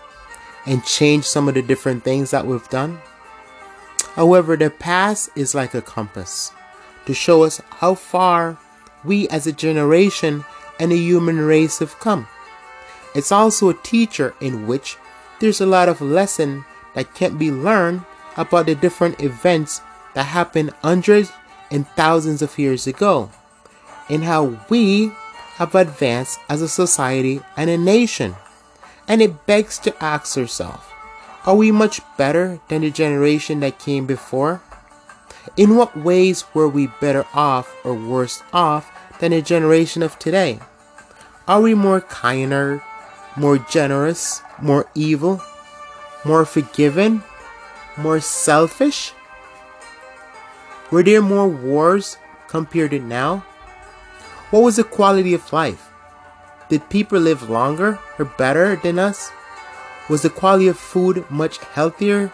and 0.67 0.85
change 0.85 1.25
some 1.25 1.49
of 1.49 1.55
the 1.55 1.63
different 1.63 2.03
things 2.03 2.31
that 2.31 2.47
we've 2.47 2.69
done. 2.69 2.99
However, 4.15 4.57
the 4.57 4.71
past 4.71 5.31
is 5.37 5.55
like 5.55 5.75
a 5.75 5.83
compass 5.83 6.53
to 7.07 7.15
show 7.15 7.45
us 7.45 7.61
how 7.79 7.95
far 7.95 8.59
we 9.05 9.29
as 9.29 9.47
a 9.47 9.53
generation 9.53 10.45
and 10.79 10.93
a 10.93 10.97
human 10.97 11.39
race 11.41 11.79
have 11.79 11.99
come. 12.01 12.27
It's 13.15 13.33
also 13.33 13.69
a 13.69 13.75
teacher 13.75 14.35
in 14.41 14.67
which 14.67 14.97
there's 15.41 15.61
a 15.61 15.67
lot 15.67 15.89
of 15.89 16.01
lesson 16.01 16.65
that 16.95 17.15
can't 17.15 17.39
be 17.39 17.51
learned 17.51 18.05
about 18.37 18.67
the 18.67 18.75
different 18.75 19.21
events 19.23 19.81
that 20.15 20.25
happened 20.25 20.71
hundreds 20.83 21.33
and 21.71 21.87
thousands 21.89 22.43
of 22.43 22.59
years 22.59 22.87
ago 22.87 23.31
and 24.09 24.25
how 24.25 24.59
we 24.69 25.13
have 25.57 25.75
advanced 25.75 26.39
as 26.49 26.61
a 26.61 26.69
society 26.69 27.41
and 27.57 27.71
a 27.71 27.79
nation. 27.79 28.35
And 29.07 29.23
it 29.23 29.47
begs 29.47 29.79
to 29.81 30.03
ask 30.03 30.37
yourself, 30.37 30.91
are 31.47 31.55
we 31.55 31.71
much 31.71 32.01
better 32.17 32.61
than 32.69 32.83
the 32.83 32.91
generation 32.91 33.61
that 33.61 33.79
came 33.79 34.07
before? 34.07 34.63
In 35.57 35.77
what 35.77 35.97
ways 35.97 36.45
were 36.55 36.69
we 36.69 36.89
better 37.01 37.27
off 37.35 37.75
or 37.85 37.95
worse 37.95 38.43
off 38.53 38.91
than 39.25 39.33
the 39.33 39.41
generation 39.41 40.03
of 40.03 40.19
today? 40.19 40.61
Are 41.49 41.63
we 41.63 41.73
more 41.73 42.03
kinder, 42.03 42.85
more 43.37 43.57
generous, 43.57 44.43
more 44.61 44.85
evil, 44.95 45.41
more 46.27 46.45
forgiven, 46.45 47.25
more 47.97 48.21
selfish? 48.21 49.15
Were 50.91 51.03
there 51.03 51.23
more 51.23 51.49
wars 51.49 52.19
compared 52.49 52.91
to 52.91 53.01
now? 53.01 53.39
What 54.51 54.61
was 54.63 54.77
the 54.77 54.85
quality 54.85 55.33
of 55.33 55.53
life? 55.55 55.89
Did 56.69 56.91
people 56.91 57.19
live 57.19 57.49
longer 57.49 57.99
or 58.19 58.27
better 58.27 58.77
than 58.77 58.99
us? 58.99 59.33
Was 60.11 60.21
the 60.21 60.29
quality 60.29 60.69
of 60.69 60.79
food 60.79 61.25
much 61.31 61.57
healthier 61.73 62.31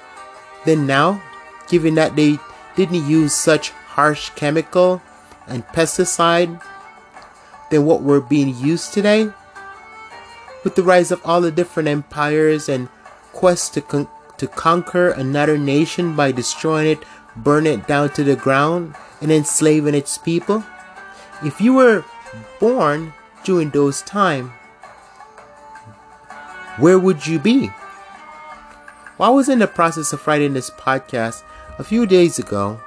than 0.67 0.89
now, 0.89 1.23
given 1.69 1.95
that 1.95 2.17
they 2.17 2.41
didn't 2.75 3.07
use 3.09 3.33
such 3.33 3.71
harsh 3.71 4.31
chemical 4.31 5.01
and 5.47 5.65
pesticide 5.69 6.61
than 7.71 7.85
what 7.85 8.03
we're 8.03 8.21
being 8.21 8.57
used 8.57 8.93
today? 8.93 9.31
With 10.65 10.75
the 10.75 10.83
rise 10.83 11.11
of 11.11 11.23
all 11.25 11.41
the 11.41 11.51
different 11.51 11.89
empires 11.89 12.69
and 12.69 12.89
quests 13.33 13.71
to, 13.71 13.81
con- 13.81 14.09
to 14.37 14.47
conquer 14.47 15.11
another 15.11 15.57
nation 15.57 16.15
by 16.15 16.33
destroying 16.33 16.89
it, 16.89 17.05
burn 17.37 17.67
it 17.67 17.87
down 17.87 18.11
to 18.11 18.25
the 18.25 18.37
ground, 18.37 18.95
and 19.21 19.33
enslaving 19.33 19.95
its 19.95 20.19
people? 20.19 20.65
If 21.43 21.61
you 21.61 21.75
were 21.75 22.05
born 22.59 23.15
during 23.45 23.71
those 23.71 24.03
times, 24.03 24.51
where 26.79 26.99
would 26.99 27.27
you 27.27 27.39
be? 27.39 27.71
While 29.17 29.33
I 29.33 29.35
was 29.35 29.49
in 29.49 29.59
the 29.59 29.67
process 29.67 30.13
of 30.13 30.27
writing 30.27 30.55
this 30.55 30.71
podcast 30.71 31.43
a 31.79 31.85
few 31.85 32.07
days 32.07 32.39
ago, 32.39 32.81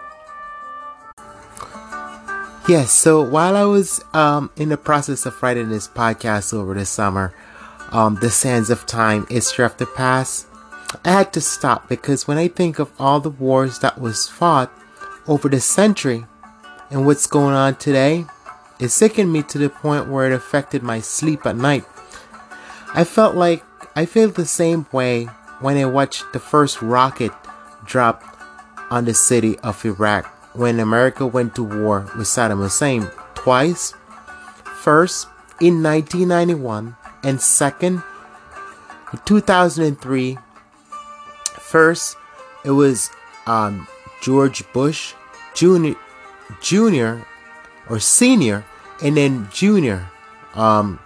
yes, 2.68 2.92
so 2.92 3.22
while 3.22 3.56
I 3.56 3.64
was 3.64 4.04
um, 4.14 4.52
in 4.56 4.70
the 4.70 4.78
process 4.78 5.26
of 5.26 5.42
writing 5.42 5.70
this 5.70 5.88
podcast 5.88 6.54
over 6.54 6.74
the 6.74 6.86
summer, 6.86 7.34
um, 7.92 8.16
The 8.16 8.30
Sands 8.30 8.70
of 8.70 8.86
Time, 8.86 9.26
History 9.28 9.66
of 9.66 9.78
the 9.78 9.86
Past, 9.86 10.48
I 11.04 11.12
had 11.12 11.34
to 11.34 11.42
stop 11.42 11.90
because 11.90 12.28
when 12.28 12.38
I 12.38 12.48
think 12.48 12.80
of 12.80 12.92
all 13.00 13.20
the 13.20 13.30
wars 13.30 13.80
that 13.80 14.00
was 14.00 14.28
fought 14.28 14.72
over 15.28 15.50
the 15.50 15.60
century 15.60 16.26
and 16.90 17.06
what's 17.06 17.28
going 17.28 17.56
on 17.56 17.76
today, 17.76 18.26
it 18.80 18.90
sickened 18.90 19.32
me 19.32 19.44
to 19.44 19.58
the 19.58 19.70
point 19.70 20.10
where 20.10 20.32
it 20.32 20.36
affected 20.36 20.84
my 20.84 21.00
sleep 21.00 21.46
at 21.46 21.56
night. 21.56 21.86
I 22.94 23.04
felt 23.04 23.36
like 23.36 23.64
I 23.96 24.06
feel 24.06 24.30
the 24.30 24.46
same 24.46 24.86
way 24.92 25.26
when 25.60 25.78
I 25.78 25.86
watched 25.86 26.32
the 26.34 26.40
first 26.40 26.82
rocket 26.82 27.32
drop 27.86 28.24
on 28.92 29.06
the 29.06 29.14
city 29.14 29.58
of 29.60 29.84
Iraq 29.86 30.30
when 30.54 30.80
America 30.80 31.26
went 31.26 31.56
to 31.56 31.64
war 31.64 32.02
with 32.18 32.28
Saddam 32.28 32.58
Hussein 32.58 33.10
twice. 33.36 33.94
First 34.82 35.28
in 35.60 35.82
1991 35.82 36.96
and 37.24 37.42
second 37.42 38.04
in 39.12 39.20
2003. 39.26 40.38
First, 41.60 42.18
it 42.66 42.72
was 42.72 43.10
um, 43.48 43.88
George 44.22 44.64
Bush 44.74 45.14
Jr. 45.54 45.94
Jr. 46.62 47.20
or 47.90 48.00
Senior, 48.00 48.66
and 49.02 49.18
then 49.18 49.48
Junior. 49.52 50.10
Um, 50.56 51.00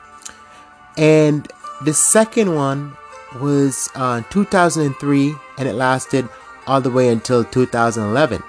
and 0.98 1.48
the 1.84 1.94
second 1.94 2.56
one 2.56 2.98
was 3.40 3.90
uh, 3.96 4.22
2003 4.30 5.36
and 5.58 5.68
it 5.68 5.74
lasted 5.74 6.28
all 6.66 6.82
the 6.82 6.90
way 6.90 7.10
until 7.10 7.44
2011. 7.44 8.42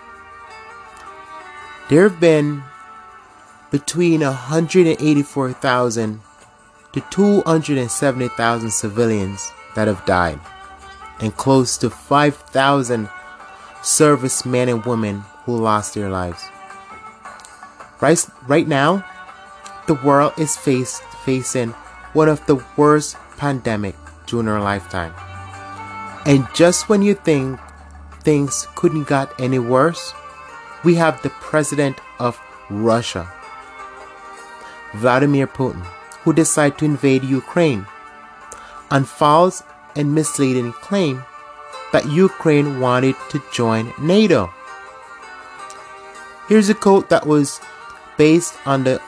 There 1.89 2.09
have 2.09 2.21
been 2.21 2.63
between 3.71 4.21
184,000 4.21 6.21
to 6.93 7.01
270,000 7.11 8.71
civilians 8.71 9.51
that 9.75 9.89
have 9.89 10.05
died, 10.05 10.39
and 11.21 11.35
close 11.37 11.79
to 11.79 11.89
5,000 11.89 13.09
servicemen 13.83 14.69
and 14.69 14.85
women 14.85 15.25
who 15.45 15.57
lost 15.57 15.95
their 15.95 16.11
lives. 16.11 16.45
Right, 18.01 18.25
right 18.47 18.69
now, 18.69 19.05
the 19.87 19.95
world 19.95 20.35
is 20.37 20.57
face, 20.57 21.01
facing 21.25 21.71
one 22.13 22.29
of 22.29 22.45
the 22.47 22.63
worst 22.77 23.17
pandemic 23.39 23.95
during 24.27 24.49
our 24.49 24.61
lifetime. 24.61 25.15
And 26.27 26.47
just 26.55 26.91
when 26.91 27.01
you 27.01 27.15
think 27.15 27.59
things 28.21 28.69
couldn't 28.75 29.09
got 29.09 29.33
any 29.41 29.59
worse, 29.59 30.13
we 30.85 30.95
have 30.95 31.23
the 31.23 31.31
president 31.31 32.01
of 32.19 32.41
Russia, 32.71 33.31
Vladimir 34.95 35.47
Putin, 35.47 35.85
who 36.23 36.33
decided 36.33 36.79
to 36.79 36.85
invade 36.85 37.25
Ukraine 37.25 37.87
on 38.91 39.05
false 39.05 39.63
and 39.97 40.15
misleading 40.15 40.73
claim 40.73 41.25
that 41.93 42.09
Ukraine 42.11 42.81
wanted 42.81 43.17
to 43.31 43.43
join 43.53 43.93
NATO. 44.01 44.53
Here's 46.49 46.69
a 46.69 46.75
quote 46.75 47.09
that 47.09 47.27
was 47.27 47.61
based 48.17 48.55
on 48.67 48.85
the 48.85 49.01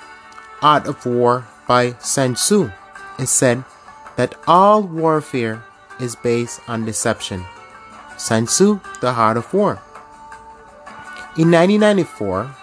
Art 0.62 0.87
of 0.87 1.05
War 1.07 1.47
by 1.67 1.93
Sun 1.95 2.35
Tzu. 2.35 2.71
It 3.19 3.27
said 3.27 3.65
that 4.17 4.35
all 4.47 4.83
warfare 4.83 5.65
is 5.99 6.17
based 6.17 6.61
on 6.69 6.85
deception. 6.85 7.45
Sun 8.17 8.47
Tzu, 8.47 8.81
The 9.00 9.11
Art 9.11 9.37
of 9.37 9.53
War. 9.55 9.81
In 11.41 11.51
1994, 11.53 12.55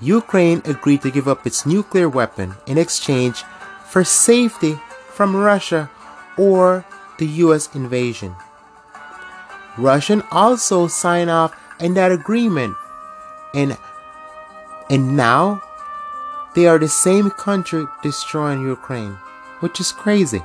Ukraine 0.00 0.60
agreed 0.64 1.02
to 1.02 1.10
give 1.12 1.28
up 1.28 1.46
its 1.46 1.64
nuclear 1.64 2.08
weapon 2.08 2.56
in 2.66 2.78
exchange 2.78 3.44
for 3.86 4.02
safety 4.02 4.74
from 5.14 5.36
Russia 5.36 5.88
or 6.36 6.84
the 7.18 7.26
US 7.46 7.72
invasion. 7.72 8.34
Russia 9.78 10.26
also 10.32 10.88
signed 10.88 11.30
off 11.30 11.54
in 11.78 11.94
that 11.94 12.10
agreement 12.10 12.74
and 13.54 13.78
and 14.90 15.16
now 15.16 15.62
they 16.56 16.66
are 16.66 16.80
the 16.80 16.88
same 16.88 17.30
country 17.30 17.86
destroying 18.02 18.66
Ukraine 18.66 19.14
which 19.60 19.78
is 19.78 19.92
crazy. 19.92 20.42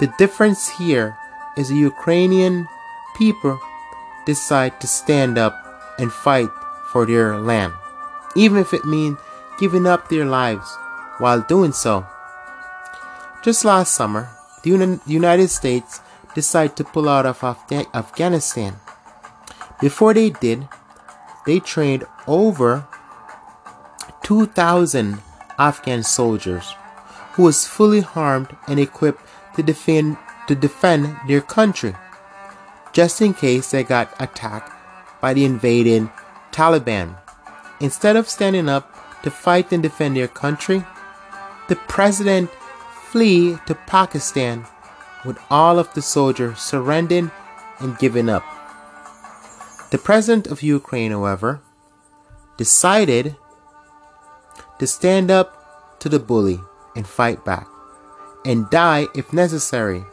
The 0.00 0.08
difference 0.16 0.80
here 0.80 1.18
is 1.58 1.68
the 1.68 1.76
Ukrainian 1.76 2.66
people 3.18 3.60
decide 4.24 4.80
to 4.80 4.86
stand 4.86 5.36
up 5.36 5.65
and 5.98 6.12
fight 6.12 6.50
for 6.90 7.06
their 7.06 7.38
land, 7.38 7.72
even 8.34 8.58
if 8.58 8.72
it 8.72 8.84
means 8.84 9.18
giving 9.58 9.86
up 9.86 10.08
their 10.08 10.24
lives 10.24 10.76
while 11.18 11.40
doing 11.40 11.72
so. 11.72 12.06
Just 13.42 13.64
last 13.64 13.94
summer, 13.94 14.28
the 14.62 15.00
United 15.06 15.48
States 15.48 16.00
decided 16.34 16.76
to 16.76 16.84
pull 16.84 17.08
out 17.08 17.26
of 17.26 17.42
Afghanistan. 17.42 18.76
Before 19.80 20.12
they 20.12 20.30
did, 20.30 20.68
they 21.46 21.60
trained 21.60 22.04
over 22.26 22.86
2,000 24.22 25.22
Afghan 25.58 26.02
soldiers 26.02 26.74
who 27.32 27.44
was 27.44 27.66
fully 27.66 28.04
armed 28.14 28.56
and 28.66 28.80
equipped 28.80 29.22
to 29.54 29.62
defend 29.62 30.16
to 30.48 30.54
defend 30.54 31.16
their 31.26 31.40
country, 31.40 31.94
just 32.92 33.20
in 33.20 33.34
case 33.34 33.70
they 33.70 33.82
got 33.82 34.14
attacked 34.20 34.72
by 35.26 35.34
the 35.34 35.44
invading 35.44 36.08
Taliban. 36.52 37.16
Instead 37.80 38.14
of 38.14 38.28
standing 38.28 38.68
up 38.68 38.94
to 39.24 39.28
fight 39.28 39.72
and 39.72 39.82
defend 39.82 40.16
their 40.16 40.28
country, 40.28 40.84
the 41.66 41.74
president 41.74 42.48
flee 43.10 43.58
to 43.66 43.74
Pakistan 43.74 44.64
with 45.24 45.36
all 45.50 45.80
of 45.80 45.92
the 45.94 46.00
soldiers 46.00 46.60
surrendering 46.60 47.32
and 47.80 47.98
giving 47.98 48.28
up. 48.28 48.44
The 49.90 49.98
president 49.98 50.46
of 50.46 50.62
Ukraine, 50.62 51.10
however, 51.10 51.60
decided 52.56 53.34
to 54.78 54.86
stand 54.86 55.28
up 55.28 55.98
to 55.98 56.08
the 56.08 56.20
bully 56.20 56.60
and 56.94 57.04
fight 57.04 57.44
back 57.44 57.66
and 58.44 58.70
die 58.70 59.08
if 59.12 59.32
necessary. 59.32 60.04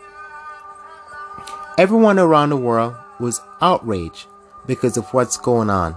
Everyone 1.78 2.18
around 2.18 2.50
the 2.50 2.58
world 2.58 2.96
was 3.20 3.42
outraged 3.62 4.26
because 4.66 4.98
of 4.98 5.14
what's 5.14 5.38
going 5.38 5.70
on. 5.70 5.96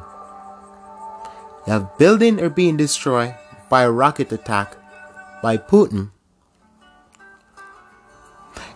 Now, 1.66 1.90
building 1.98 2.40
are 2.40 2.50
being 2.50 2.76
destroyed 2.76 3.34
by 3.68 3.82
a 3.82 3.90
rocket 3.90 4.30
attack 4.32 4.76
by 5.42 5.56
Putin, 5.56 6.10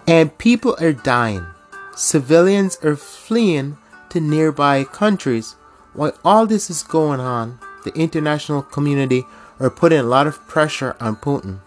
and 0.07 0.37
people 0.39 0.77
are 0.81 0.93
dying. 0.93 1.47
Civilians 1.95 2.77
are 2.83 2.97
fleeing 2.97 3.79
to 4.11 4.21
nearby 4.21 4.85
countries. 4.85 5.55
While 5.93 6.13
all 6.25 6.47
this 6.47 6.71
is 6.71 6.83
going 6.83 7.21
on, 7.21 7.59
the 7.85 7.93
international 7.95 8.63
community 8.63 9.25
are 9.59 9.71
putting 9.71 10.01
a 10.01 10.05
lot 10.05 10.27
of 10.27 10.47
pressure 10.49 10.97
on 11.01 11.17
Putin 11.17 11.61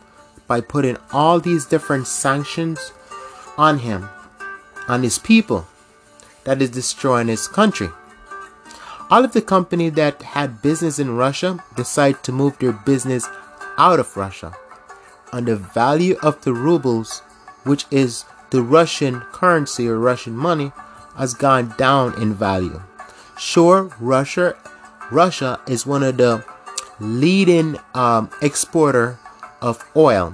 by 0.48 0.62
putting 0.62 0.98
all 1.12 1.40
these 1.40 1.66
different 1.66 2.08
sanctions 2.08 2.92
on 3.58 3.80
him, 3.80 4.10
on 4.88 5.04
his 5.04 5.18
people, 5.20 5.68
that 6.44 6.62
is 6.62 6.70
destroying 6.70 7.28
his 7.28 7.48
country. 7.48 7.90
All 9.10 9.24
of 9.26 9.34
the 9.34 9.42
companies 9.42 9.94
that 9.94 10.22
had 10.22 10.62
business 10.62 11.00
in 11.00 11.16
Russia 11.16 11.64
decide 11.76 12.24
to 12.24 12.32
move 12.32 12.58
their 12.58 12.72
business 12.72 13.28
out 13.78 14.00
of 14.00 14.18
Russia. 14.18 14.54
And 15.32 15.48
the 15.48 15.56
value 15.56 16.18
of 16.24 16.42
the 16.44 16.54
rubles, 16.54 17.20
which 17.64 17.86
is 17.92 18.26
the 18.50 18.62
Russian 18.62 19.22
currency 19.32 19.88
or 19.88 19.98
Russian 20.00 20.36
money, 20.36 20.72
has 21.16 21.34
gone 21.34 21.74
down 21.78 22.20
in 22.22 22.34
value. 22.34 22.82
Sure, 23.38 23.90
Russia 24.00 24.56
Russia 25.12 25.60
is 25.68 25.86
one 25.86 26.02
of 26.02 26.18
the 26.18 26.44
leading 27.00 27.78
um, 27.94 28.30
exporter 28.42 29.20
of 29.62 29.84
oil, 29.96 30.34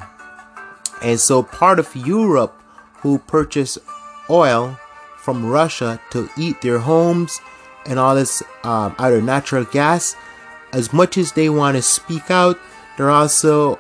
and 1.02 1.20
so 1.20 1.44
part 1.44 1.80
of 1.80 1.96
Europe 1.96 2.56
who 3.02 3.20
purchase 3.20 3.78
oil 4.30 4.78
from 5.18 5.46
Russia 5.46 6.00
to 6.12 6.30
eat 6.38 6.62
their 6.62 6.80
homes 6.80 7.42
and 7.86 8.00
all 8.00 8.16
this 8.16 8.44
um, 8.64 8.96
either 9.00 9.22
natural 9.22 9.66
gas, 9.66 10.16
as 10.74 10.94
much 10.94 11.18
as 11.18 11.32
they 11.32 11.50
want 11.50 11.76
to 11.76 11.82
speak 11.82 12.30
out, 12.30 12.60
they're 12.98 13.10
also 13.10 13.80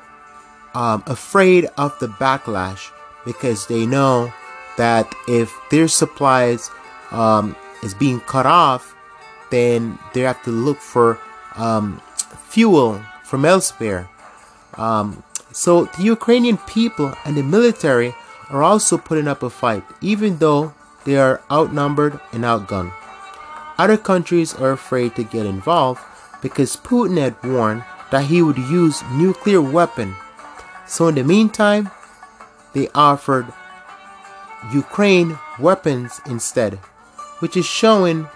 um, 0.73 1.03
afraid 1.05 1.67
of 1.77 1.97
the 1.99 2.07
backlash 2.07 2.91
because 3.25 3.67
they 3.67 3.85
know 3.85 4.33
that 4.77 5.13
if 5.27 5.53
their 5.71 5.87
supplies 5.87 6.69
um, 7.11 7.55
is 7.83 7.93
being 7.93 8.19
cut 8.21 8.45
off, 8.45 8.95
then 9.51 9.99
they 10.13 10.21
have 10.21 10.41
to 10.43 10.51
look 10.51 10.77
for 10.77 11.19
um, 11.55 12.01
fuel 12.47 13.01
from 13.23 13.45
elsewhere. 13.45 14.09
Um, 14.75 15.23
so 15.51 15.85
the 15.85 16.03
Ukrainian 16.03 16.57
people 16.57 17.13
and 17.25 17.35
the 17.35 17.43
military 17.43 18.15
are 18.49 18.63
also 18.63 18.97
putting 18.97 19.27
up 19.27 19.43
a 19.43 19.49
fight, 19.49 19.83
even 20.01 20.37
though 20.37 20.73
they 21.05 21.17
are 21.17 21.41
outnumbered 21.51 22.19
and 22.31 22.43
outgunned. 22.43 22.93
Other 23.79 23.95
countries 23.95 24.53
are 24.53 24.71
afraid 24.73 25.15
to 25.15 25.23
get 25.23 25.45
involved 25.45 26.01
because 26.41 26.75
Putin 26.75 27.17
had 27.17 27.41
warned 27.41 27.85
that 28.11 28.25
he 28.25 28.41
would 28.41 28.57
use 28.57 29.01
nuclear 29.13 29.61
weapon. 29.61 30.15
So 30.85 31.07
in 31.07 31.15
the 31.15 31.23
meantime, 31.23 31.89
they 32.73 32.89
offered 32.93 33.47
Ukraine 34.73 35.39
weapons 35.57 36.19
instead, 36.25 36.75
which 37.39 37.55
is 37.55 37.65
showing 37.65 38.27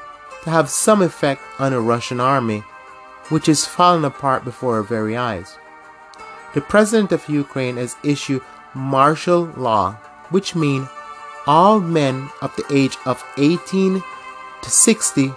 to 0.44 0.50
have 0.50 0.70
some 0.70 1.02
effect 1.02 1.42
on 1.60 1.74
the 1.74 1.82
Russian 1.82 2.22
army, 2.22 2.64
which 3.28 3.50
is 3.50 3.66
falling 3.66 4.06
apart 4.06 4.46
before 4.46 4.76
our 4.78 4.84
very 4.84 5.18
eyes. 5.18 5.58
The 6.54 6.62
president 6.62 7.12
of 7.12 7.28
Ukraine 7.28 7.76
has 7.76 7.98
issued 8.02 8.44
martial 8.74 9.52
law, 9.58 9.98
which 10.30 10.56
means 10.56 10.88
all 11.46 11.82
men 11.82 12.30
of 12.42 12.56
the 12.56 12.66
age 12.72 12.98
of 13.06 13.22
18 13.38 14.02
to 14.64 14.70
60 14.70 15.32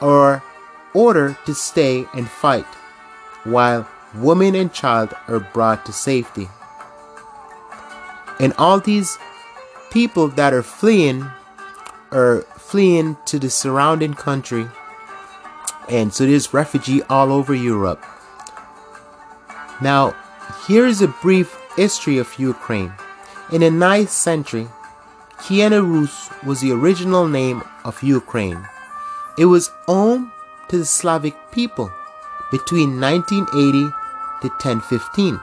are 0.00 0.42
ordered 0.92 1.36
to 1.46 1.54
stay 1.54 2.06
and 2.14 2.28
fight, 2.28 2.66
while 3.44 3.88
women 4.14 4.54
and 4.54 4.72
child 4.72 5.14
are 5.28 5.40
brought 5.40 5.86
to 5.86 5.92
safety. 5.92 6.48
And 8.40 8.52
all 8.58 8.80
these 8.80 9.18
people 9.90 10.28
that 10.28 10.52
are 10.52 10.62
fleeing 10.62 11.24
are 12.10 12.42
fleeing 12.56 13.16
to 13.26 13.38
the 13.38 13.50
surrounding 13.50 14.14
country. 14.14 14.66
And 15.88 16.12
so 16.12 16.26
there's 16.26 16.54
refugee 16.54 17.02
all 17.10 17.32
over 17.32 17.54
Europe. 17.54 18.04
Now, 19.80 20.14
here's 20.66 21.00
a 21.00 21.08
brief 21.08 21.56
history 21.76 22.18
of 22.18 22.38
Ukraine. 22.38 22.92
In 23.52 23.60
the 23.60 23.70
9th 23.70 24.08
century, 24.08 24.68
Kievan 25.44 25.92
Rus 25.92 26.30
was 26.42 26.60
the 26.62 26.72
original 26.72 27.28
name 27.28 27.62
of 27.84 28.02
Ukraine. 28.02 28.66
It 29.36 29.44
was 29.44 29.70
home 29.86 30.32
to 30.68 30.78
the 30.78 30.86
Slavic 30.86 31.36
people 31.52 31.92
between 32.50 32.98
1980 32.98 33.92
to 34.40 34.48
1015. 34.48 35.38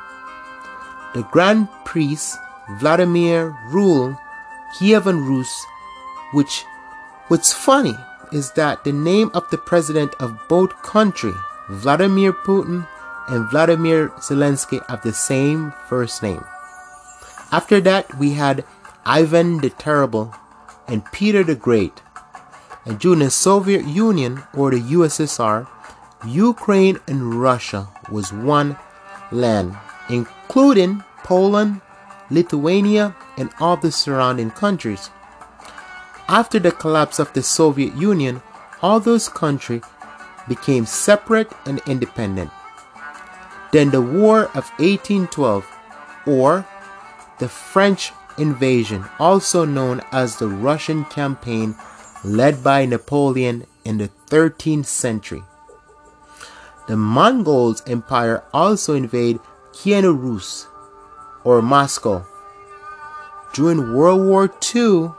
The 1.14 1.22
Grand 1.30 1.68
Priest 1.86 2.40
Vladimir 2.80 3.56
ruled 3.70 4.16
Kievan 4.76 5.28
Rus, 5.28 5.54
which 6.34 6.66
What's 7.28 7.54
funny 7.54 7.96
is 8.34 8.52
that 8.54 8.84
the 8.84 8.92
name 8.92 9.32
of 9.34 9.50
the 9.52 9.58
president 9.58 10.16
of 10.20 10.36
both 10.50 10.82
countries, 10.82 11.38
Vladimir 11.70 12.34
Putin 12.34 12.86
and 13.30 13.50
Vladimir 13.50 14.10
Zelensky, 14.20 14.82
have 14.90 15.02
the 15.02 15.14
same 15.14 15.72
first 15.88 16.22
name. 16.22 16.44
After 17.54 17.80
that, 17.82 18.18
we 18.18 18.34
had 18.34 18.66
Ivan 19.06 19.58
the 19.58 19.70
Terrible 19.70 20.34
and 20.88 21.04
Peter 21.12 21.44
the 21.44 21.56
Great. 21.56 22.02
And 22.86 23.00
during 23.00 23.20
the 23.20 23.30
Soviet 23.30 23.86
Union 23.86 24.44
or 24.54 24.72
the 24.72 24.80
USSR, 24.80 25.68
Ukraine 26.26 27.00
and 27.08 27.36
Russia 27.36 27.88
was 28.12 28.32
one 28.32 28.78
land, 29.32 29.76
including 30.10 31.04
Poland, 31.24 31.82
Lithuania, 32.30 33.16
and 33.38 33.50
all 33.60 33.78
the 33.78 33.92
surrounding 33.92 34.52
countries. 34.52 35.10
After 36.28 36.60
the 36.60 36.72
collapse 36.72 37.20
of 37.20 37.34
the 37.34 37.44
Soviet 37.44 37.96
Union, 37.96 38.42
all 38.82 39.00
those 39.00 39.30
countries 39.30 39.84
became 40.48 40.86
separate 40.86 41.52
and 41.66 41.82
independent. 41.88 42.52
Then 43.72 43.90
the 43.90 44.02
War 44.02 44.46
of 44.54 44.70
1812, 44.78 45.66
or 46.26 46.66
the 47.40 47.50
French 47.50 48.12
invasion, 48.38 49.06
also 49.20 49.66
known 49.66 50.02
as 50.12 50.38
the 50.38 50.48
Russian 50.48 51.06
campaign 51.06 51.76
led 52.24 52.64
by 52.64 52.86
Napoleon 52.86 53.66
in 53.84 53.98
the 53.98 54.10
13th 54.28 54.86
century. 54.86 55.44
The 56.88 56.98
Mongols 56.98 57.84
Empire 57.88 58.44
also 58.54 58.96
invaded 58.96 59.42
Kievan 59.74 60.22
Rus 60.22 60.68
or 61.44 61.62
Moscow. 61.62 62.26
During 63.54 63.94
World 63.94 64.26
War 64.26 64.52
II, 64.76 65.12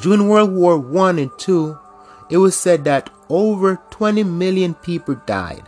during 0.00 0.28
World 0.28 0.52
War 0.52 0.78
One 0.78 1.18
and 1.18 1.30
Two, 1.38 1.78
it 2.30 2.38
was 2.38 2.56
said 2.56 2.84
that 2.84 3.10
over 3.28 3.80
20 3.90 4.24
million 4.24 4.74
people 4.74 5.14
died. 5.26 5.62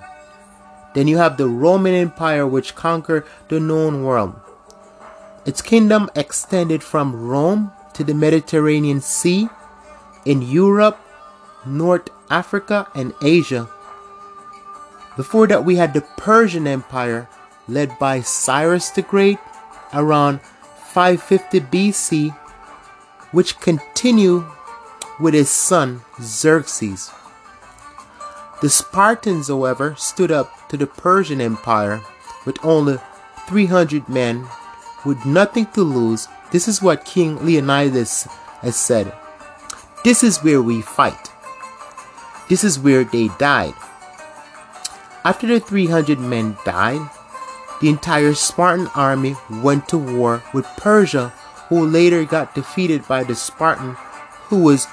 Then 0.94 1.08
you 1.08 1.18
have 1.18 1.37
the 1.37 1.48
Roman 1.48 1.94
Empire, 1.94 2.46
which 2.46 2.74
conquered 2.74 3.24
the 3.48 3.61
known 3.61 4.02
world. 4.04 4.34
Its 5.48 5.62
kingdom 5.62 6.11
extended 6.14 6.82
from 6.82 7.26
Rome 7.26 7.72
to 7.94 8.04
the 8.04 8.12
Mediterranean 8.12 9.00
Sea, 9.00 9.48
in 10.26 10.42
Europe, 10.42 11.00
North 11.64 12.11
Africa, 12.28 12.87
and 12.94 13.14
Asia. 13.22 13.66
Before 15.16 15.46
that, 15.46 15.64
we 15.64 15.76
had 15.76 15.94
the 15.94 16.02
Persian 16.18 16.66
Empire, 16.66 17.30
led 17.66 17.98
by 17.98 18.20
Cyrus 18.20 18.90
the 18.90 19.00
Great 19.00 19.38
around 19.94 20.42
550 20.92 21.61
BC 21.61 22.37
which 23.32 23.58
continued 23.58 24.44
with 25.18 25.32
his 25.32 25.48
son 25.48 26.02
Xerxes. 26.20 27.11
The 28.61 28.68
Spartans, 28.68 29.48
however, 29.48 29.94
stood 29.96 30.30
up 30.30 30.68
to 30.68 30.76
the 30.76 30.87
Persian 30.87 31.40
Empire 31.40 32.02
with 32.44 32.62
only 32.62 32.98
300 33.48 34.11
men 34.11 34.46
with 35.04 35.24
nothing 35.24 35.66
to 35.72 35.82
lose, 35.82 36.28
this 36.50 36.68
is 36.68 36.82
what 36.82 37.04
King 37.04 37.44
Leonidas 37.44 38.24
has 38.61 38.76
said. 38.76 39.12
This 40.04 40.22
is 40.22 40.38
where 40.38 40.62
we 40.62 40.82
fight. 40.82 41.30
This 42.48 42.64
is 42.64 42.78
where 42.78 43.04
they 43.04 43.28
died. 43.38 43.74
After 45.24 45.46
the 45.46 45.61
300 45.61 46.18
men 46.18 46.56
died, 46.64 47.11
the 47.80 47.88
entire 47.88 48.34
Spartan 48.34 48.88
army 48.94 49.37
went 49.62 49.88
to 49.88 49.98
war 49.98 50.42
with 50.54 50.66
Persia, 50.76 51.28
who 51.68 51.87
later 51.87 52.24
got 52.24 52.54
defeated 52.54 53.06
by 53.06 53.22
the 53.24 53.34
Spartan, 53.34 53.94
who 54.48 54.62
was 54.62 54.87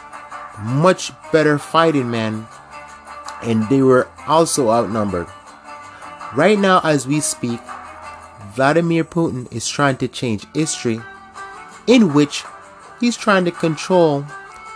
much 0.60 1.12
better 1.32 1.58
fighting 1.58 2.12
man, 2.12 2.48
and 3.42 3.68
they 3.70 3.82
were 3.82 4.08
also 4.28 4.70
outnumbered. 4.72 5.28
Right 6.36 6.60
now, 6.60 6.82
as 6.84 7.08
we 7.08 7.22
speak, 7.22 7.62
Vladimir 8.56 9.04
Putin 9.04 9.52
is 9.52 9.68
trying 9.68 9.98
to 9.98 10.08
change 10.08 10.46
history, 10.54 11.02
in 11.88 12.14
which 12.14 12.44
he's 13.00 13.18
trying 13.18 13.44
to 13.46 13.52
control 13.52 14.26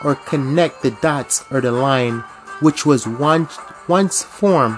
or 0.04 0.16
connect 0.16 0.82
the 0.82 0.92
dots 1.02 1.46
or 1.50 1.62
the 1.62 1.72
line 1.72 2.20
which 2.60 2.86
was 2.86 3.08
once, 3.08 3.58
once 3.88 4.22
formed 4.22 4.78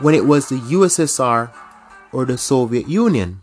when 0.00 0.14
it 0.14 0.26
was 0.26 0.48
the 0.48 0.58
USSR 0.58 1.52
or 2.12 2.24
the 2.24 2.38
Soviet 2.38 2.88
Union. 2.88 3.42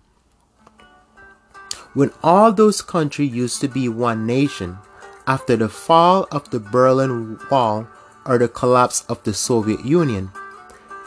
When 1.94 2.12
all 2.22 2.52
those 2.52 2.82
countries 2.82 3.32
used 3.32 3.62
to 3.62 3.68
be 3.68 3.88
one 3.88 4.28
nation 4.28 4.78
after 5.26 5.56
the 5.56 5.70
fall 5.70 6.28
of 6.32 6.50
the 6.50 6.60
Berlin 6.60 7.40
Wall 7.50 7.88
or 8.26 8.38
the 8.38 8.48
collapse 8.48 9.06
of 9.08 9.24
the 9.24 9.34
Soviet 9.34 9.86
Union, 9.86 10.32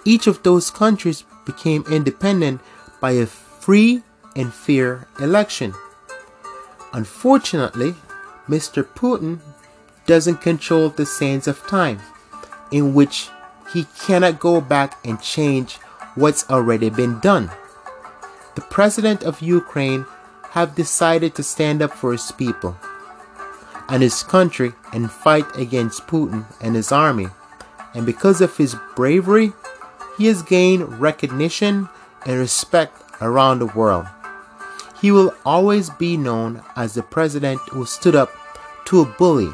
each 0.04 0.26
of 0.26 0.42
those 0.42 0.70
countries 0.70 1.24
became 1.44 1.84
independent 1.90 2.60
by 3.00 3.12
a 3.12 3.26
free 3.26 4.02
and 4.36 4.52
fair 4.52 5.08
election. 5.18 5.74
Unfortunately, 6.92 7.94
Mr. 8.48 8.82
Putin 8.84 9.40
doesn't 10.06 10.40
control 10.42 10.88
the 10.88 11.06
sands 11.06 11.46
of 11.46 11.66
time, 11.66 12.00
in 12.70 12.94
which 12.94 13.28
he 13.72 13.86
cannot 14.00 14.40
go 14.40 14.60
back 14.60 14.98
and 15.04 15.22
change 15.22 15.76
what's 16.14 16.48
already 16.50 16.90
been 16.90 17.20
done. 17.20 17.50
The 18.56 18.62
president 18.62 19.22
of 19.22 19.40
Ukraine 19.40 20.04
have 20.50 20.74
decided 20.74 21.34
to 21.36 21.42
stand 21.42 21.80
up 21.80 21.92
for 21.92 22.12
his 22.12 22.32
people 22.32 22.76
and 23.88 24.02
his 24.02 24.22
country 24.22 24.72
and 24.92 25.10
fight 25.10 25.46
against 25.56 26.06
Putin 26.06 26.44
and 26.60 26.74
his 26.74 26.90
army. 26.90 27.28
And 27.94 28.04
because 28.04 28.40
of 28.40 28.56
his 28.56 28.76
bravery, 28.96 29.52
he 30.18 30.26
has 30.26 30.42
gained 30.42 31.00
recognition 31.00 31.88
and 32.26 32.38
respect 32.38 33.02
around 33.20 33.58
the 33.58 33.66
world. 33.66 34.06
He 35.00 35.10
will 35.10 35.34
always 35.44 35.90
be 35.90 36.16
known 36.16 36.62
as 36.76 36.94
the 36.94 37.02
president 37.02 37.60
who 37.70 37.84
stood 37.86 38.14
up 38.14 38.30
to 38.86 39.00
a 39.00 39.04
bully. 39.06 39.50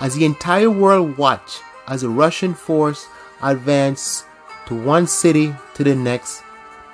As 0.00 0.14
the 0.14 0.24
entire 0.24 0.70
world 0.70 1.16
watched 1.16 1.62
as 1.86 2.02
a 2.02 2.08
Russian 2.08 2.54
force 2.54 3.06
advanced 3.42 4.24
to 4.66 4.74
one 4.74 5.06
city 5.06 5.54
to 5.74 5.84
the 5.84 5.94
next 5.94 6.42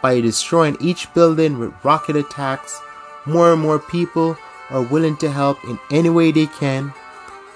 by 0.02 0.20
destroying 0.20 0.76
each 0.80 1.12
building 1.14 1.58
with 1.58 1.72
rocket 1.82 2.16
attacks, 2.16 2.78
more 3.26 3.52
and 3.52 3.62
more 3.62 3.78
people 3.78 4.36
are 4.70 4.82
willing 4.82 5.16
to 5.18 5.30
help 5.30 5.62
in 5.64 5.78
any 5.90 6.10
way 6.10 6.32
they 6.32 6.46
can, 6.46 6.88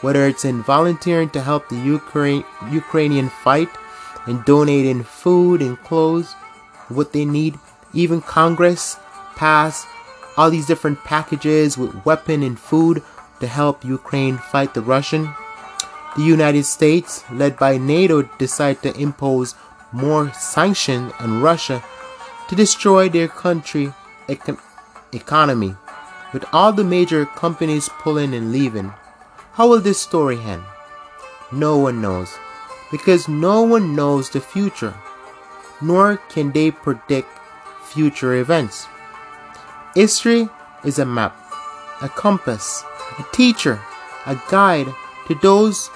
whether 0.00 0.26
it's 0.26 0.44
in 0.44 0.62
volunteering 0.62 1.28
to 1.30 1.40
help 1.42 1.68
the 1.68 1.76
Ukraine, 1.76 2.44
Ukrainian 2.70 3.28
fight 3.28 3.68
and 4.26 4.44
donating 4.44 5.02
food 5.02 5.60
and 5.60 5.78
clothes, 5.82 6.34
what 6.88 7.12
they 7.12 7.24
need. 7.24 7.58
Even 7.92 8.20
Congress 8.20 8.96
passed 9.36 9.86
all 10.36 10.50
these 10.50 10.66
different 10.66 11.02
packages 11.04 11.76
with 11.76 12.04
weapon 12.04 12.42
and 12.42 12.58
food 12.58 13.02
to 13.40 13.46
help 13.46 13.84
Ukraine 13.84 14.38
fight 14.38 14.74
the 14.74 14.82
Russian. 14.82 15.34
The 16.16 16.22
United 16.22 16.64
States, 16.64 17.24
led 17.30 17.56
by 17.56 17.78
NATO, 17.78 18.22
decided 18.38 18.82
to 18.82 19.00
impose 19.00 19.54
more 19.92 20.32
sanctions 20.32 21.12
on 21.18 21.40
Russia 21.40 21.82
to 22.48 22.56
destroy 22.56 23.08
their 23.08 23.28
country 23.28 23.92
econ- 24.28 24.58
economy. 25.12 25.74
With 26.32 26.44
all 26.52 26.72
the 26.72 26.84
major 26.84 27.24
companies 27.24 27.88
pulling 28.00 28.34
and 28.34 28.52
leaving, 28.52 28.92
how 29.52 29.68
will 29.68 29.80
this 29.80 30.00
story 30.00 30.38
end? 30.38 30.62
No 31.50 31.78
one 31.78 32.02
knows, 32.02 32.36
because 32.90 33.28
no 33.28 33.62
one 33.62 33.96
knows 33.96 34.28
the 34.30 34.40
future, 34.40 34.94
nor 35.80 36.16
can 36.28 36.52
they 36.52 36.70
predict 36.70 37.28
future 37.84 38.34
events. 38.34 38.86
History 39.94 40.48
is 40.84 40.98
a 40.98 41.06
map, 41.06 41.36
a 42.02 42.08
compass, 42.08 42.84
a 43.18 43.24
teacher, 43.32 43.80
a 44.26 44.40
guide 44.50 44.88
to 45.26 45.34
those 45.36 45.90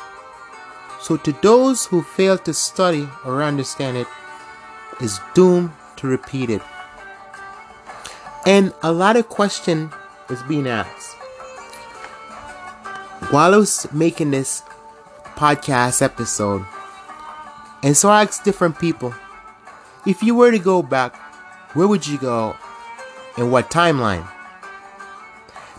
so 1.03 1.16
to 1.16 1.33
those 1.42 1.87
who 1.87 2.01
fail 2.01 2.38
to 2.38 2.55
study 2.55 3.09
or 3.25 3.42
understand 3.42 3.97
it 3.97 4.07
is 5.01 5.18
doomed 5.35 5.73
to 5.97 6.07
repeat 6.07 6.49
it. 6.49 6.62
And 8.47 8.73
a 8.85 8.92
lot 8.92 9.16
of 9.16 9.29
question 9.29 9.90
is 10.31 10.42
being 10.45 10.68
asked. 10.68 11.16
While 13.31 13.55
I 13.55 13.57
was 13.57 13.92
making 13.92 14.31
this 14.31 14.62
podcast 15.35 16.03
episode, 16.03 16.64
and 17.83 17.97
so 17.97 18.09
I 18.09 18.23
asked 18.23 18.45
different 18.45 18.79
people, 18.79 19.12
if 20.07 20.23
you 20.23 20.35
were 20.35 20.51
to 20.51 20.59
go 20.59 20.83
back, 20.83 21.17
where 21.75 21.88
would 21.88 22.07
you 22.07 22.19
go 22.19 22.57
and 23.37 23.51
what 23.53 23.71
timeline? 23.71 24.29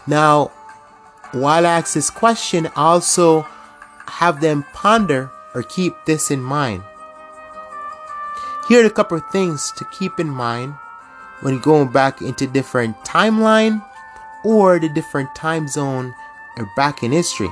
Now, 0.08 0.52
while 1.32 1.66
I 1.66 1.80
ask 1.80 1.94
this 1.94 2.10
question, 2.10 2.68
I 2.68 2.72
also 2.76 3.42
have 4.08 4.42
them 4.42 4.66
ponder 4.74 5.32
or 5.56 5.64
keep 5.64 5.94
this 6.06 6.32
in 6.32 6.42
mind. 6.42 6.84
Here 8.68 8.84
are 8.84 8.88
a 8.88 8.90
couple 8.90 9.18
of 9.18 9.30
things 9.32 9.72
to 9.78 9.86
keep 9.86 10.20
in 10.20 10.30
mind 10.30 10.76
when 11.42 11.60
going 11.60 11.90
back 11.90 12.22
into 12.22 12.48
different 12.48 12.98
timeline 13.00 13.84
or 14.44 14.80
the 14.80 14.90
different 14.90 15.36
time 15.36 15.68
zone 15.68 16.16
or 16.58 16.70
back 16.76 17.04
in 17.04 17.12
history. 17.12 17.52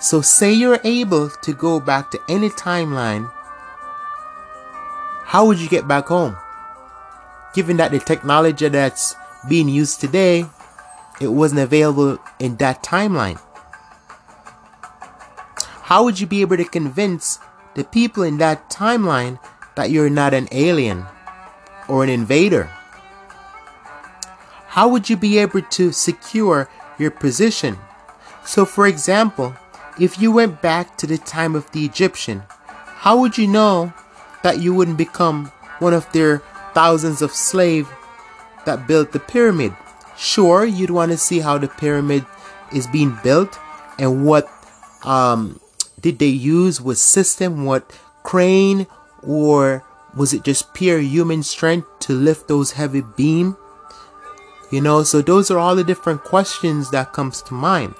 So 0.00 0.20
say 0.20 0.52
you're 0.52 0.80
able 0.82 1.30
to 1.30 1.52
go 1.52 1.78
back 1.78 2.10
to 2.10 2.20
any 2.28 2.50
timeline, 2.50 3.30
how 5.32 5.46
would 5.46 5.58
you 5.58 5.66
get 5.66 5.88
back 5.88 6.08
home? 6.08 6.36
Given 7.54 7.78
that 7.78 7.90
the 7.90 7.98
technology 7.98 8.68
that's 8.68 9.16
being 9.48 9.66
used 9.66 9.98
today, 9.98 10.44
it 11.22 11.28
wasn't 11.28 11.62
available 11.62 12.18
in 12.38 12.56
that 12.56 12.82
timeline. 12.82 13.40
How 15.88 16.04
would 16.04 16.20
you 16.20 16.26
be 16.26 16.42
able 16.42 16.58
to 16.58 16.66
convince 16.66 17.38
the 17.74 17.82
people 17.82 18.22
in 18.24 18.36
that 18.44 18.68
timeline 18.68 19.40
that 19.74 19.90
you're 19.90 20.10
not 20.10 20.34
an 20.34 20.48
alien 20.52 21.06
or 21.88 22.04
an 22.04 22.10
invader? 22.10 22.64
How 24.68 24.86
would 24.86 25.08
you 25.08 25.16
be 25.16 25.38
able 25.38 25.62
to 25.62 25.92
secure 25.92 26.68
your 26.98 27.10
position? 27.10 27.78
So, 28.44 28.66
for 28.66 28.86
example, 28.86 29.56
if 29.98 30.20
you 30.20 30.30
went 30.30 30.60
back 30.60 30.98
to 30.98 31.06
the 31.06 31.16
time 31.16 31.54
of 31.54 31.70
the 31.70 31.86
Egyptian, 31.86 32.42
how 33.00 33.18
would 33.18 33.38
you 33.38 33.46
know 33.46 33.94
that 34.42 34.60
you 34.60 34.74
wouldn't 34.74 34.98
become 34.98 35.46
one 35.78 35.94
of 35.94 36.10
their 36.12 36.38
thousands 36.74 37.22
of 37.22 37.32
slaves 37.32 37.88
that 38.64 38.86
built 38.86 39.12
the 39.12 39.20
pyramid? 39.20 39.74
Sure, 40.16 40.64
you'd 40.64 40.90
want 40.90 41.10
to 41.12 41.18
see 41.18 41.40
how 41.40 41.58
the 41.58 41.68
pyramid 41.68 42.24
is 42.72 42.86
being 42.86 43.18
built 43.22 43.58
and 43.98 44.24
what 44.24 44.48
um, 45.04 45.60
did 46.00 46.18
they 46.18 46.26
use 46.26 46.80
was 46.80 47.00
system 47.00 47.64
what 47.64 47.98
crane 48.22 48.86
or 49.22 49.84
was 50.16 50.32
it 50.32 50.44
just 50.44 50.74
pure 50.74 50.98
human 50.98 51.42
strength 51.42 51.88
to 52.00 52.12
lift 52.12 52.48
those 52.48 52.72
heavy 52.72 53.02
beam 53.16 53.56
you 54.70 54.80
know 54.80 55.02
so 55.02 55.22
those 55.22 55.50
are 55.50 55.58
all 55.58 55.76
the 55.76 55.84
different 55.84 56.22
questions 56.24 56.90
that 56.90 57.12
comes 57.12 57.42
to 57.42 57.54
mind 57.54 57.94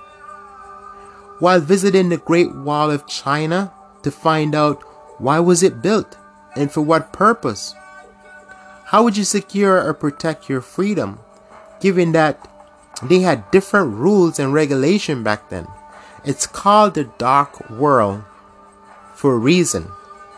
while 1.38 1.60
visiting 1.60 2.08
the 2.08 2.16
great 2.18 2.54
wall 2.54 2.90
of 2.90 3.06
china 3.06 3.72
to 4.02 4.10
find 4.10 4.54
out 4.54 4.82
why 5.20 5.38
was 5.38 5.62
it 5.62 5.82
built 5.82 6.16
and 6.56 6.70
for 6.70 6.80
what 6.80 7.12
purpose 7.12 7.74
how 8.86 9.02
would 9.02 9.16
you 9.16 9.24
secure 9.24 9.82
or 9.82 9.94
protect 9.94 10.48
your 10.48 10.60
freedom 10.60 11.18
given 11.80 12.12
that 12.12 12.48
they 13.02 13.20
had 13.20 13.50
different 13.50 13.94
rules 13.94 14.38
and 14.38 14.52
regulation 14.52 15.22
back 15.22 15.48
then 15.48 15.66
it's 16.24 16.46
called 16.46 16.94
the 16.94 17.04
dark 17.18 17.68
world 17.70 18.22
for 19.14 19.34
a 19.34 19.38
reason 19.38 19.88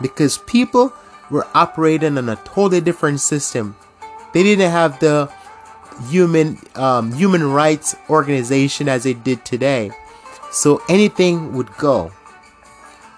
because 0.00 0.38
people 0.38 0.92
were 1.31 1.46
operating 1.55 2.18
on 2.18 2.29
a 2.29 2.37
totally 2.37 2.81
different 2.81 3.20
system. 3.20 3.77
They 4.33 4.42
didn't 4.42 4.70
have 4.70 4.98
the 5.00 5.33
human 6.09 6.59
um, 6.74 7.12
human 7.12 7.53
rights 7.53 7.94
organization 8.11 8.88
as 8.88 9.05
they 9.05 9.14
did 9.14 9.44
today, 9.44 9.90
so 10.50 10.83
anything 10.88 11.55
would 11.55 11.74
go. 11.77 12.09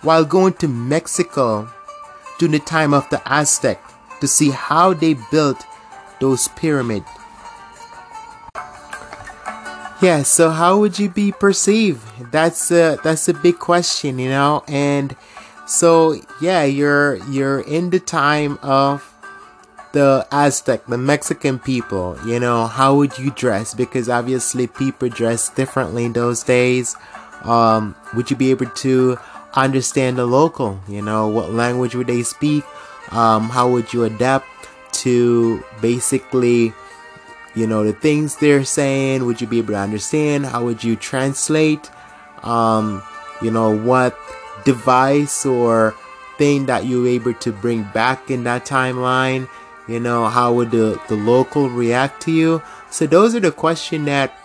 While 0.03 0.25
going 0.25 0.55
to 0.55 0.69
Mexico 0.69 1.71
during 2.39 2.53
the 2.53 2.59
time 2.59 2.95
of 2.95 3.09
the 3.11 3.21
Aztec 3.27 3.83
to 4.21 4.29
see 4.29 4.51
how 4.51 4.93
they 4.93 5.15
built 5.31 5.65
those 6.21 6.49
pyramid. 6.49 7.05
Yeah, 10.03 10.23
so 10.23 10.51
how 10.51 10.79
would 10.79 10.99
you 10.99 11.09
be 11.09 11.33
perceived? 11.33 12.03
That's 12.31 12.71
a 12.71 12.99
that's 13.03 13.29
a 13.29 13.35
big 13.35 13.59
question, 13.59 14.19
you 14.19 14.29
know. 14.29 14.63
And 14.69 15.17
so 15.67 16.21
yeah, 16.41 16.65
you're 16.65 17.17
you're 17.31 17.61
in 17.61 17.91
the 17.91 18.01
time 18.01 18.59
of 18.63 19.11
the 19.97 20.27
Aztec, 20.31 20.85
the 20.85 20.99
Mexican 20.99 21.59
people, 21.59 22.19
you 22.27 22.39
know, 22.39 22.67
how 22.67 22.95
would 22.97 23.17
you 23.17 23.31
dress? 23.31 23.73
Because 23.73 24.11
obviously 24.11 24.67
people 24.67 25.09
dress 25.09 25.49
differently 25.49 26.05
in 26.05 26.13
those 26.13 26.43
days. 26.43 26.95
Um, 27.45 27.95
would 28.15 28.31
you 28.31 28.37
be 28.37 28.51
able 28.51 28.67
to 28.67 29.17
understand 29.65 30.19
the 30.19 30.27
local? 30.27 30.81
You 30.89 31.03
know, 31.03 31.29
what 31.29 31.53
language 31.53 31.95
would 31.95 32.07
they 32.07 32.23
speak? 32.23 32.65
Um, 33.11 33.49
how 33.49 33.69
would 33.71 33.93
you 33.93 34.05
adapt 34.05 34.47
to 35.05 35.63
basically, 35.81 36.73
you 37.55 37.67
know, 37.67 37.85
the 37.85 37.93
things 37.93 38.37
they're 38.37 38.65
saying? 38.65 39.25
Would 39.27 39.41
you 39.41 39.47
be 39.47 39.59
able 39.59 39.75
to 39.75 39.79
understand? 39.79 40.47
How 40.47 40.65
would 40.65 40.83
you 40.83 40.97
translate? 40.97 41.91
Um, 42.43 43.03
you 43.43 43.51
know, 43.51 43.77
what 43.77 44.19
device 44.65 45.47
or 45.47 45.95
thing 46.39 46.67
that 46.67 46.85
you 46.85 47.03
were 47.03 47.09
able 47.09 47.35
to 47.35 47.53
bring 47.53 47.83
back 47.95 48.31
in 48.31 48.45
that 48.45 48.65
timeline? 48.67 49.49
You 49.89 50.01
know, 50.01 50.27
how 50.27 50.53
would 50.55 50.73
the, 50.73 51.01
the 51.09 51.15
local 51.15 51.71
react 51.71 52.23
to 52.23 52.33
you? 52.33 52.63
So 52.91 53.07
those 53.07 53.35
are 53.35 53.41
the 53.41 53.53
question 53.53 54.05
that 54.07 54.37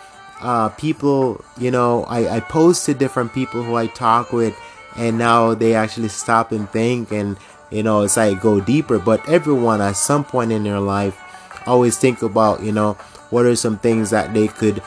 uh, 0.42 0.70
people, 0.70 1.44
you 1.58 1.72
know, 1.72 2.04
I, 2.06 2.38
I 2.38 2.40
pose 2.40 2.84
to 2.86 2.94
different 2.94 3.34
people 3.34 3.64
who 3.64 3.76
I 3.76 3.88
talk 3.88 4.32
with 4.34 4.56
and 4.96 5.18
now 5.18 5.54
they 5.54 5.74
actually 5.76 6.10
stop 6.10 6.52
and 6.52 6.70
think 6.70 7.12
and, 7.12 7.38
you 7.70 7.84
know, 7.84 8.02
it's 8.02 8.18
like 8.18 8.42
go 8.42 8.60
deeper. 8.60 9.00
But 9.00 9.28
everyone 9.28 9.82
at 9.82 9.96
some 9.96 10.24
point 10.24 10.52
in 10.52 10.64
their 10.64 10.80
life 10.80 11.18
always 11.66 11.98
think 11.98 12.22
about, 12.22 12.64
you 12.64 12.72
know, 12.72 12.94
what 13.30 13.46
are 13.46 13.56
some 13.56 13.78
things 13.78 14.10
that 14.10 14.34
they 14.34 14.48
could 14.48 14.82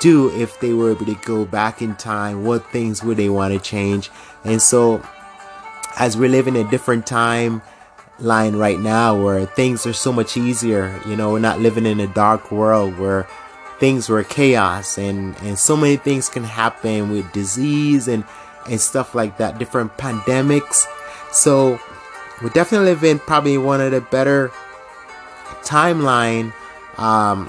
do 0.00 0.30
if 0.36 0.60
they 0.60 0.72
were 0.72 0.92
able 0.92 1.06
to 1.06 1.18
go 1.24 1.44
back 1.44 1.82
in 1.82 1.96
time? 1.96 2.44
What 2.44 2.70
things 2.70 3.02
would 3.02 3.16
they 3.16 3.28
want 3.28 3.54
to 3.54 3.60
change? 3.60 4.10
And 4.44 4.62
so 4.62 5.02
as 5.98 6.16
we're 6.16 6.28
living 6.28 6.56
a 6.56 6.68
different 6.70 7.06
time, 7.06 7.62
line 8.20 8.56
right 8.56 8.80
now 8.80 9.20
where 9.20 9.46
things 9.46 9.86
are 9.86 9.92
so 9.92 10.12
much 10.12 10.36
easier. 10.36 11.00
You 11.06 11.16
know, 11.16 11.32
we're 11.32 11.38
not 11.38 11.60
living 11.60 11.86
in 11.86 12.00
a 12.00 12.06
dark 12.06 12.50
world 12.50 12.98
where 12.98 13.28
things 13.78 14.08
were 14.08 14.24
chaos 14.24 14.98
and, 14.98 15.36
and 15.42 15.58
so 15.58 15.76
many 15.76 15.96
things 15.96 16.28
can 16.28 16.44
happen 16.44 17.10
with 17.10 17.30
disease 17.32 18.08
and, 18.08 18.24
and 18.68 18.80
stuff 18.80 19.14
like 19.14 19.38
that, 19.38 19.58
different 19.58 19.96
pandemics. 19.96 20.84
So 21.32 21.80
we're 22.42 22.50
definitely 22.50 22.88
living 22.88 23.18
probably 23.18 23.58
one 23.58 23.80
of 23.80 23.92
the 23.92 24.00
better 24.00 24.50
timeline. 25.62 26.52
Um, 26.96 27.48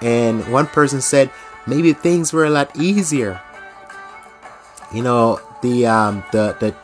and 0.00 0.46
one 0.52 0.66
person 0.66 1.00
said 1.00 1.30
maybe 1.66 1.92
things 1.92 2.32
were 2.32 2.44
a 2.44 2.50
lot 2.50 2.74
easier. 2.76 3.40
You 4.92 5.02
know, 5.02 5.40
the 5.62 5.86
um, 5.86 6.24
the 6.32 6.56
the 6.60 6.74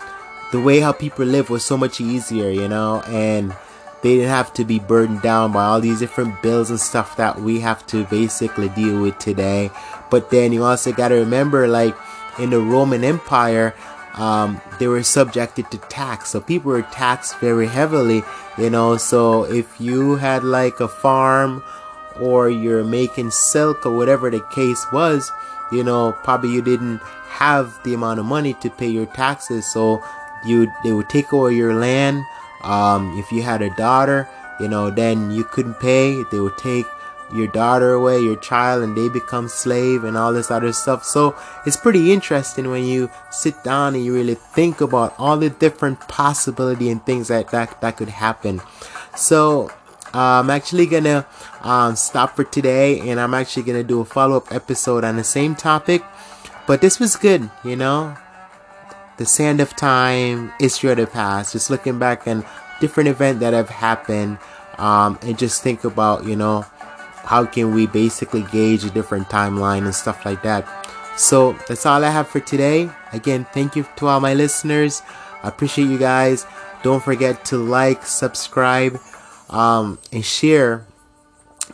the 0.52 0.60
way 0.60 0.80
how 0.80 0.92
people 0.92 1.24
live 1.24 1.50
was 1.50 1.64
so 1.64 1.76
much 1.76 2.00
easier, 2.00 2.50
you 2.50 2.68
know, 2.68 3.02
and 3.06 3.56
they 4.02 4.16
didn't 4.16 4.28
have 4.28 4.52
to 4.54 4.64
be 4.64 4.78
burdened 4.78 5.22
down 5.22 5.52
by 5.52 5.64
all 5.64 5.80
these 5.80 5.98
different 5.98 6.42
bills 6.42 6.68
and 6.68 6.78
stuff 6.78 7.16
that 7.16 7.40
we 7.40 7.60
have 7.60 7.86
to 7.86 8.04
basically 8.04 8.68
deal 8.68 9.00
with 9.00 9.18
today. 9.18 9.70
But 10.10 10.30
then 10.30 10.52
you 10.52 10.62
also 10.62 10.92
got 10.92 11.08
to 11.08 11.14
remember, 11.14 11.66
like 11.66 11.96
in 12.38 12.50
the 12.50 12.60
Roman 12.60 13.04
Empire, 13.04 13.74
um, 14.14 14.60
they 14.78 14.86
were 14.86 15.02
subjected 15.02 15.70
to 15.70 15.78
tax, 15.78 16.30
so 16.30 16.40
people 16.40 16.70
were 16.70 16.82
taxed 16.82 17.38
very 17.40 17.66
heavily, 17.66 18.22
you 18.56 18.70
know. 18.70 18.96
So 18.96 19.44
if 19.44 19.80
you 19.80 20.16
had 20.16 20.44
like 20.44 20.80
a 20.80 20.88
farm 20.88 21.64
or 22.20 22.48
you're 22.48 22.84
making 22.84 23.32
silk 23.32 23.84
or 23.84 23.96
whatever 23.96 24.30
the 24.30 24.40
case 24.52 24.86
was, 24.92 25.32
you 25.72 25.82
know, 25.82 26.12
probably 26.22 26.50
you 26.50 26.62
didn't 26.62 27.00
have 27.28 27.82
the 27.82 27.94
amount 27.94 28.20
of 28.20 28.26
money 28.26 28.54
to 28.54 28.70
pay 28.70 28.88
your 28.88 29.06
taxes, 29.06 29.66
so 29.66 30.02
you 30.46 30.70
they 30.84 30.92
would 30.92 31.08
take 31.08 31.32
away 31.32 31.54
your 31.54 31.74
land. 31.74 32.22
Um, 32.62 33.18
if 33.18 33.32
you 33.32 33.42
had 33.42 33.62
a 33.62 33.74
daughter, 33.76 34.28
you 34.60 34.68
know, 34.68 34.90
then 34.90 35.30
you 35.32 35.44
couldn't 35.44 35.80
pay. 35.80 36.22
They 36.30 36.40
would 36.40 36.56
take 36.56 36.86
your 37.32 37.46
daughter 37.48 37.92
away, 37.92 38.20
your 38.20 38.36
child, 38.36 38.82
and 38.82 38.96
they 38.96 39.08
become 39.08 39.48
slave 39.48 40.04
and 40.04 40.16
all 40.16 40.32
this 40.32 40.50
other 40.50 40.72
stuff. 40.72 41.04
So 41.04 41.36
it's 41.64 41.76
pretty 41.76 42.12
interesting 42.12 42.70
when 42.70 42.84
you 42.84 43.10
sit 43.30 43.62
down 43.64 43.94
and 43.94 44.04
you 44.04 44.14
really 44.14 44.34
think 44.34 44.80
about 44.80 45.14
all 45.18 45.36
the 45.36 45.50
different 45.50 46.00
possibility 46.00 46.90
and 46.90 47.04
things 47.04 47.28
that 47.28 47.48
that, 47.50 47.80
that 47.80 47.96
could 47.96 48.08
happen. 48.08 48.60
So 49.16 49.70
uh, 50.14 50.40
I'm 50.40 50.50
actually 50.50 50.86
gonna 50.86 51.26
um, 51.62 51.96
stop 51.96 52.36
for 52.36 52.44
today, 52.44 53.00
and 53.08 53.18
I'm 53.20 53.34
actually 53.34 53.62
gonna 53.62 53.84
do 53.84 54.00
a 54.00 54.04
follow 54.04 54.36
up 54.36 54.52
episode 54.52 55.04
on 55.04 55.16
the 55.16 55.24
same 55.24 55.54
topic. 55.54 56.02
But 56.66 56.80
this 56.80 56.98
was 56.98 57.16
good, 57.16 57.50
you 57.64 57.76
know 57.76 58.16
the 59.16 59.24
sand 59.24 59.60
of 59.60 59.76
time, 59.76 60.52
history 60.58 60.90
of 60.90 60.96
the 60.96 61.06
past, 61.06 61.52
just 61.52 61.70
looking 61.70 61.98
back 61.98 62.26
and 62.26 62.44
different 62.80 63.08
event 63.08 63.40
that 63.40 63.52
have 63.52 63.68
happened, 63.68 64.38
um, 64.78 65.18
and 65.22 65.38
just 65.38 65.62
think 65.62 65.84
about, 65.84 66.24
you 66.24 66.36
know, 66.36 66.66
how 67.24 67.44
can 67.46 67.74
we 67.74 67.86
basically 67.86 68.42
gauge 68.42 68.84
a 68.84 68.90
different 68.90 69.28
timeline 69.28 69.84
and 69.84 69.94
stuff 69.94 70.24
like 70.24 70.42
that. 70.42 70.66
So 71.16 71.52
that's 71.68 71.86
all 71.86 72.04
I 72.04 72.10
have 72.10 72.28
for 72.28 72.40
today. 72.40 72.90
Again, 73.12 73.46
thank 73.52 73.76
you 73.76 73.86
to 73.96 74.06
all 74.06 74.20
my 74.20 74.34
listeners. 74.34 75.02
I 75.42 75.48
appreciate 75.48 75.86
you 75.86 75.98
guys. 75.98 76.46
Don't 76.82 77.02
forget 77.02 77.44
to 77.46 77.56
like, 77.56 78.04
subscribe, 78.04 78.98
um, 79.48 79.98
and 80.12 80.24
share 80.24 80.86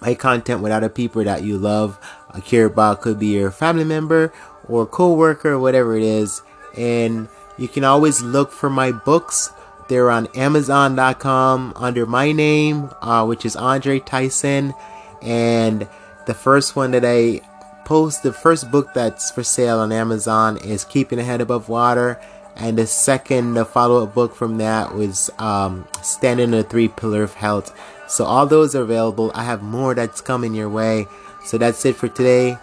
my 0.01 0.15
content 0.15 0.63
with 0.63 0.73
other 0.73 0.89
people 0.89 1.25
that 1.25 1.43
you 1.43 1.59
love, 1.59 1.99
uh, 2.33 2.41
care 2.41 2.67
about. 2.67 3.01
Could 3.01 3.19
be 3.19 3.29
your 3.39 3.51
family 3.51 3.85
member 3.85 4.33
or 4.69 4.87
co-worker, 4.87 5.59
whatever 5.59 5.97
it 5.97 6.05
is 6.05 6.43
and 6.77 7.29
you 7.59 7.69
can 7.69 7.85
always 7.85 8.23
look 8.23 8.53
for 8.53 8.71
my 8.71 8.93
books. 8.93 9.51
They're 9.89 10.11
on 10.11 10.29
Amazon.com 10.35 11.73
under 11.77 12.07
my 12.07 12.33
name, 12.33 12.91
uh, 13.03 13.25
which 13.27 13.45
is 13.45 13.57
Andre 13.57 13.99
Tyson. 13.99 14.75
And 15.23 15.89
the 16.27 16.35
first 16.35 16.77
one 16.77 16.93
that 16.93 17.05
I 17.05 17.41
post, 17.85 18.23
the 18.23 18.33
first 18.33 18.71
book 18.71 18.93
that's 18.95 19.31
for 19.31 19.43
sale 19.43 19.81
on 19.81 19.93
Amazon 19.93 20.57
is 20.59 20.85
Keeping 20.85 21.19
a 21.19 21.25
Head 21.25 21.41
Above 21.41 21.69
Water. 21.69 22.21
And 22.57 22.79
the 22.79 22.87
second, 22.87 23.55
the 23.55 23.65
follow 23.65 24.03
up 24.03 24.15
book 24.15 24.35
from 24.35 24.59
that 24.59 24.95
was 24.95 25.31
um, 25.39 25.87
Standing 26.03 26.51
the 26.51 26.63
Three 26.63 26.89
Pillar 26.89 27.23
of 27.23 27.35
Health. 27.35 27.75
So 28.09 28.25
all 28.25 28.47
those 28.47 28.75
are 28.75 28.83
available. 28.83 29.31
I 29.35 29.45
have 29.45 29.63
more 29.63 29.95
that's 29.95 30.21
coming 30.21 30.55
your 30.55 30.69
way. 30.69 31.07
So 31.45 31.59
that's 31.59 31.85
it 31.85 31.97
for 31.97 32.09
today. 32.09 32.59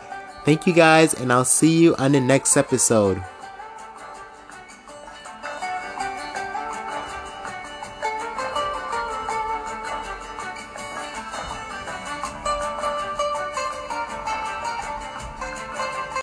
Thank 0.46 0.68
you 0.68 0.74
guys, 0.74 1.14
and 1.14 1.34
I'll 1.34 1.44
see 1.46 1.78
you 1.78 1.96
on 1.96 2.14
the 2.14 2.22
next 2.22 2.56
episode. 2.56 3.22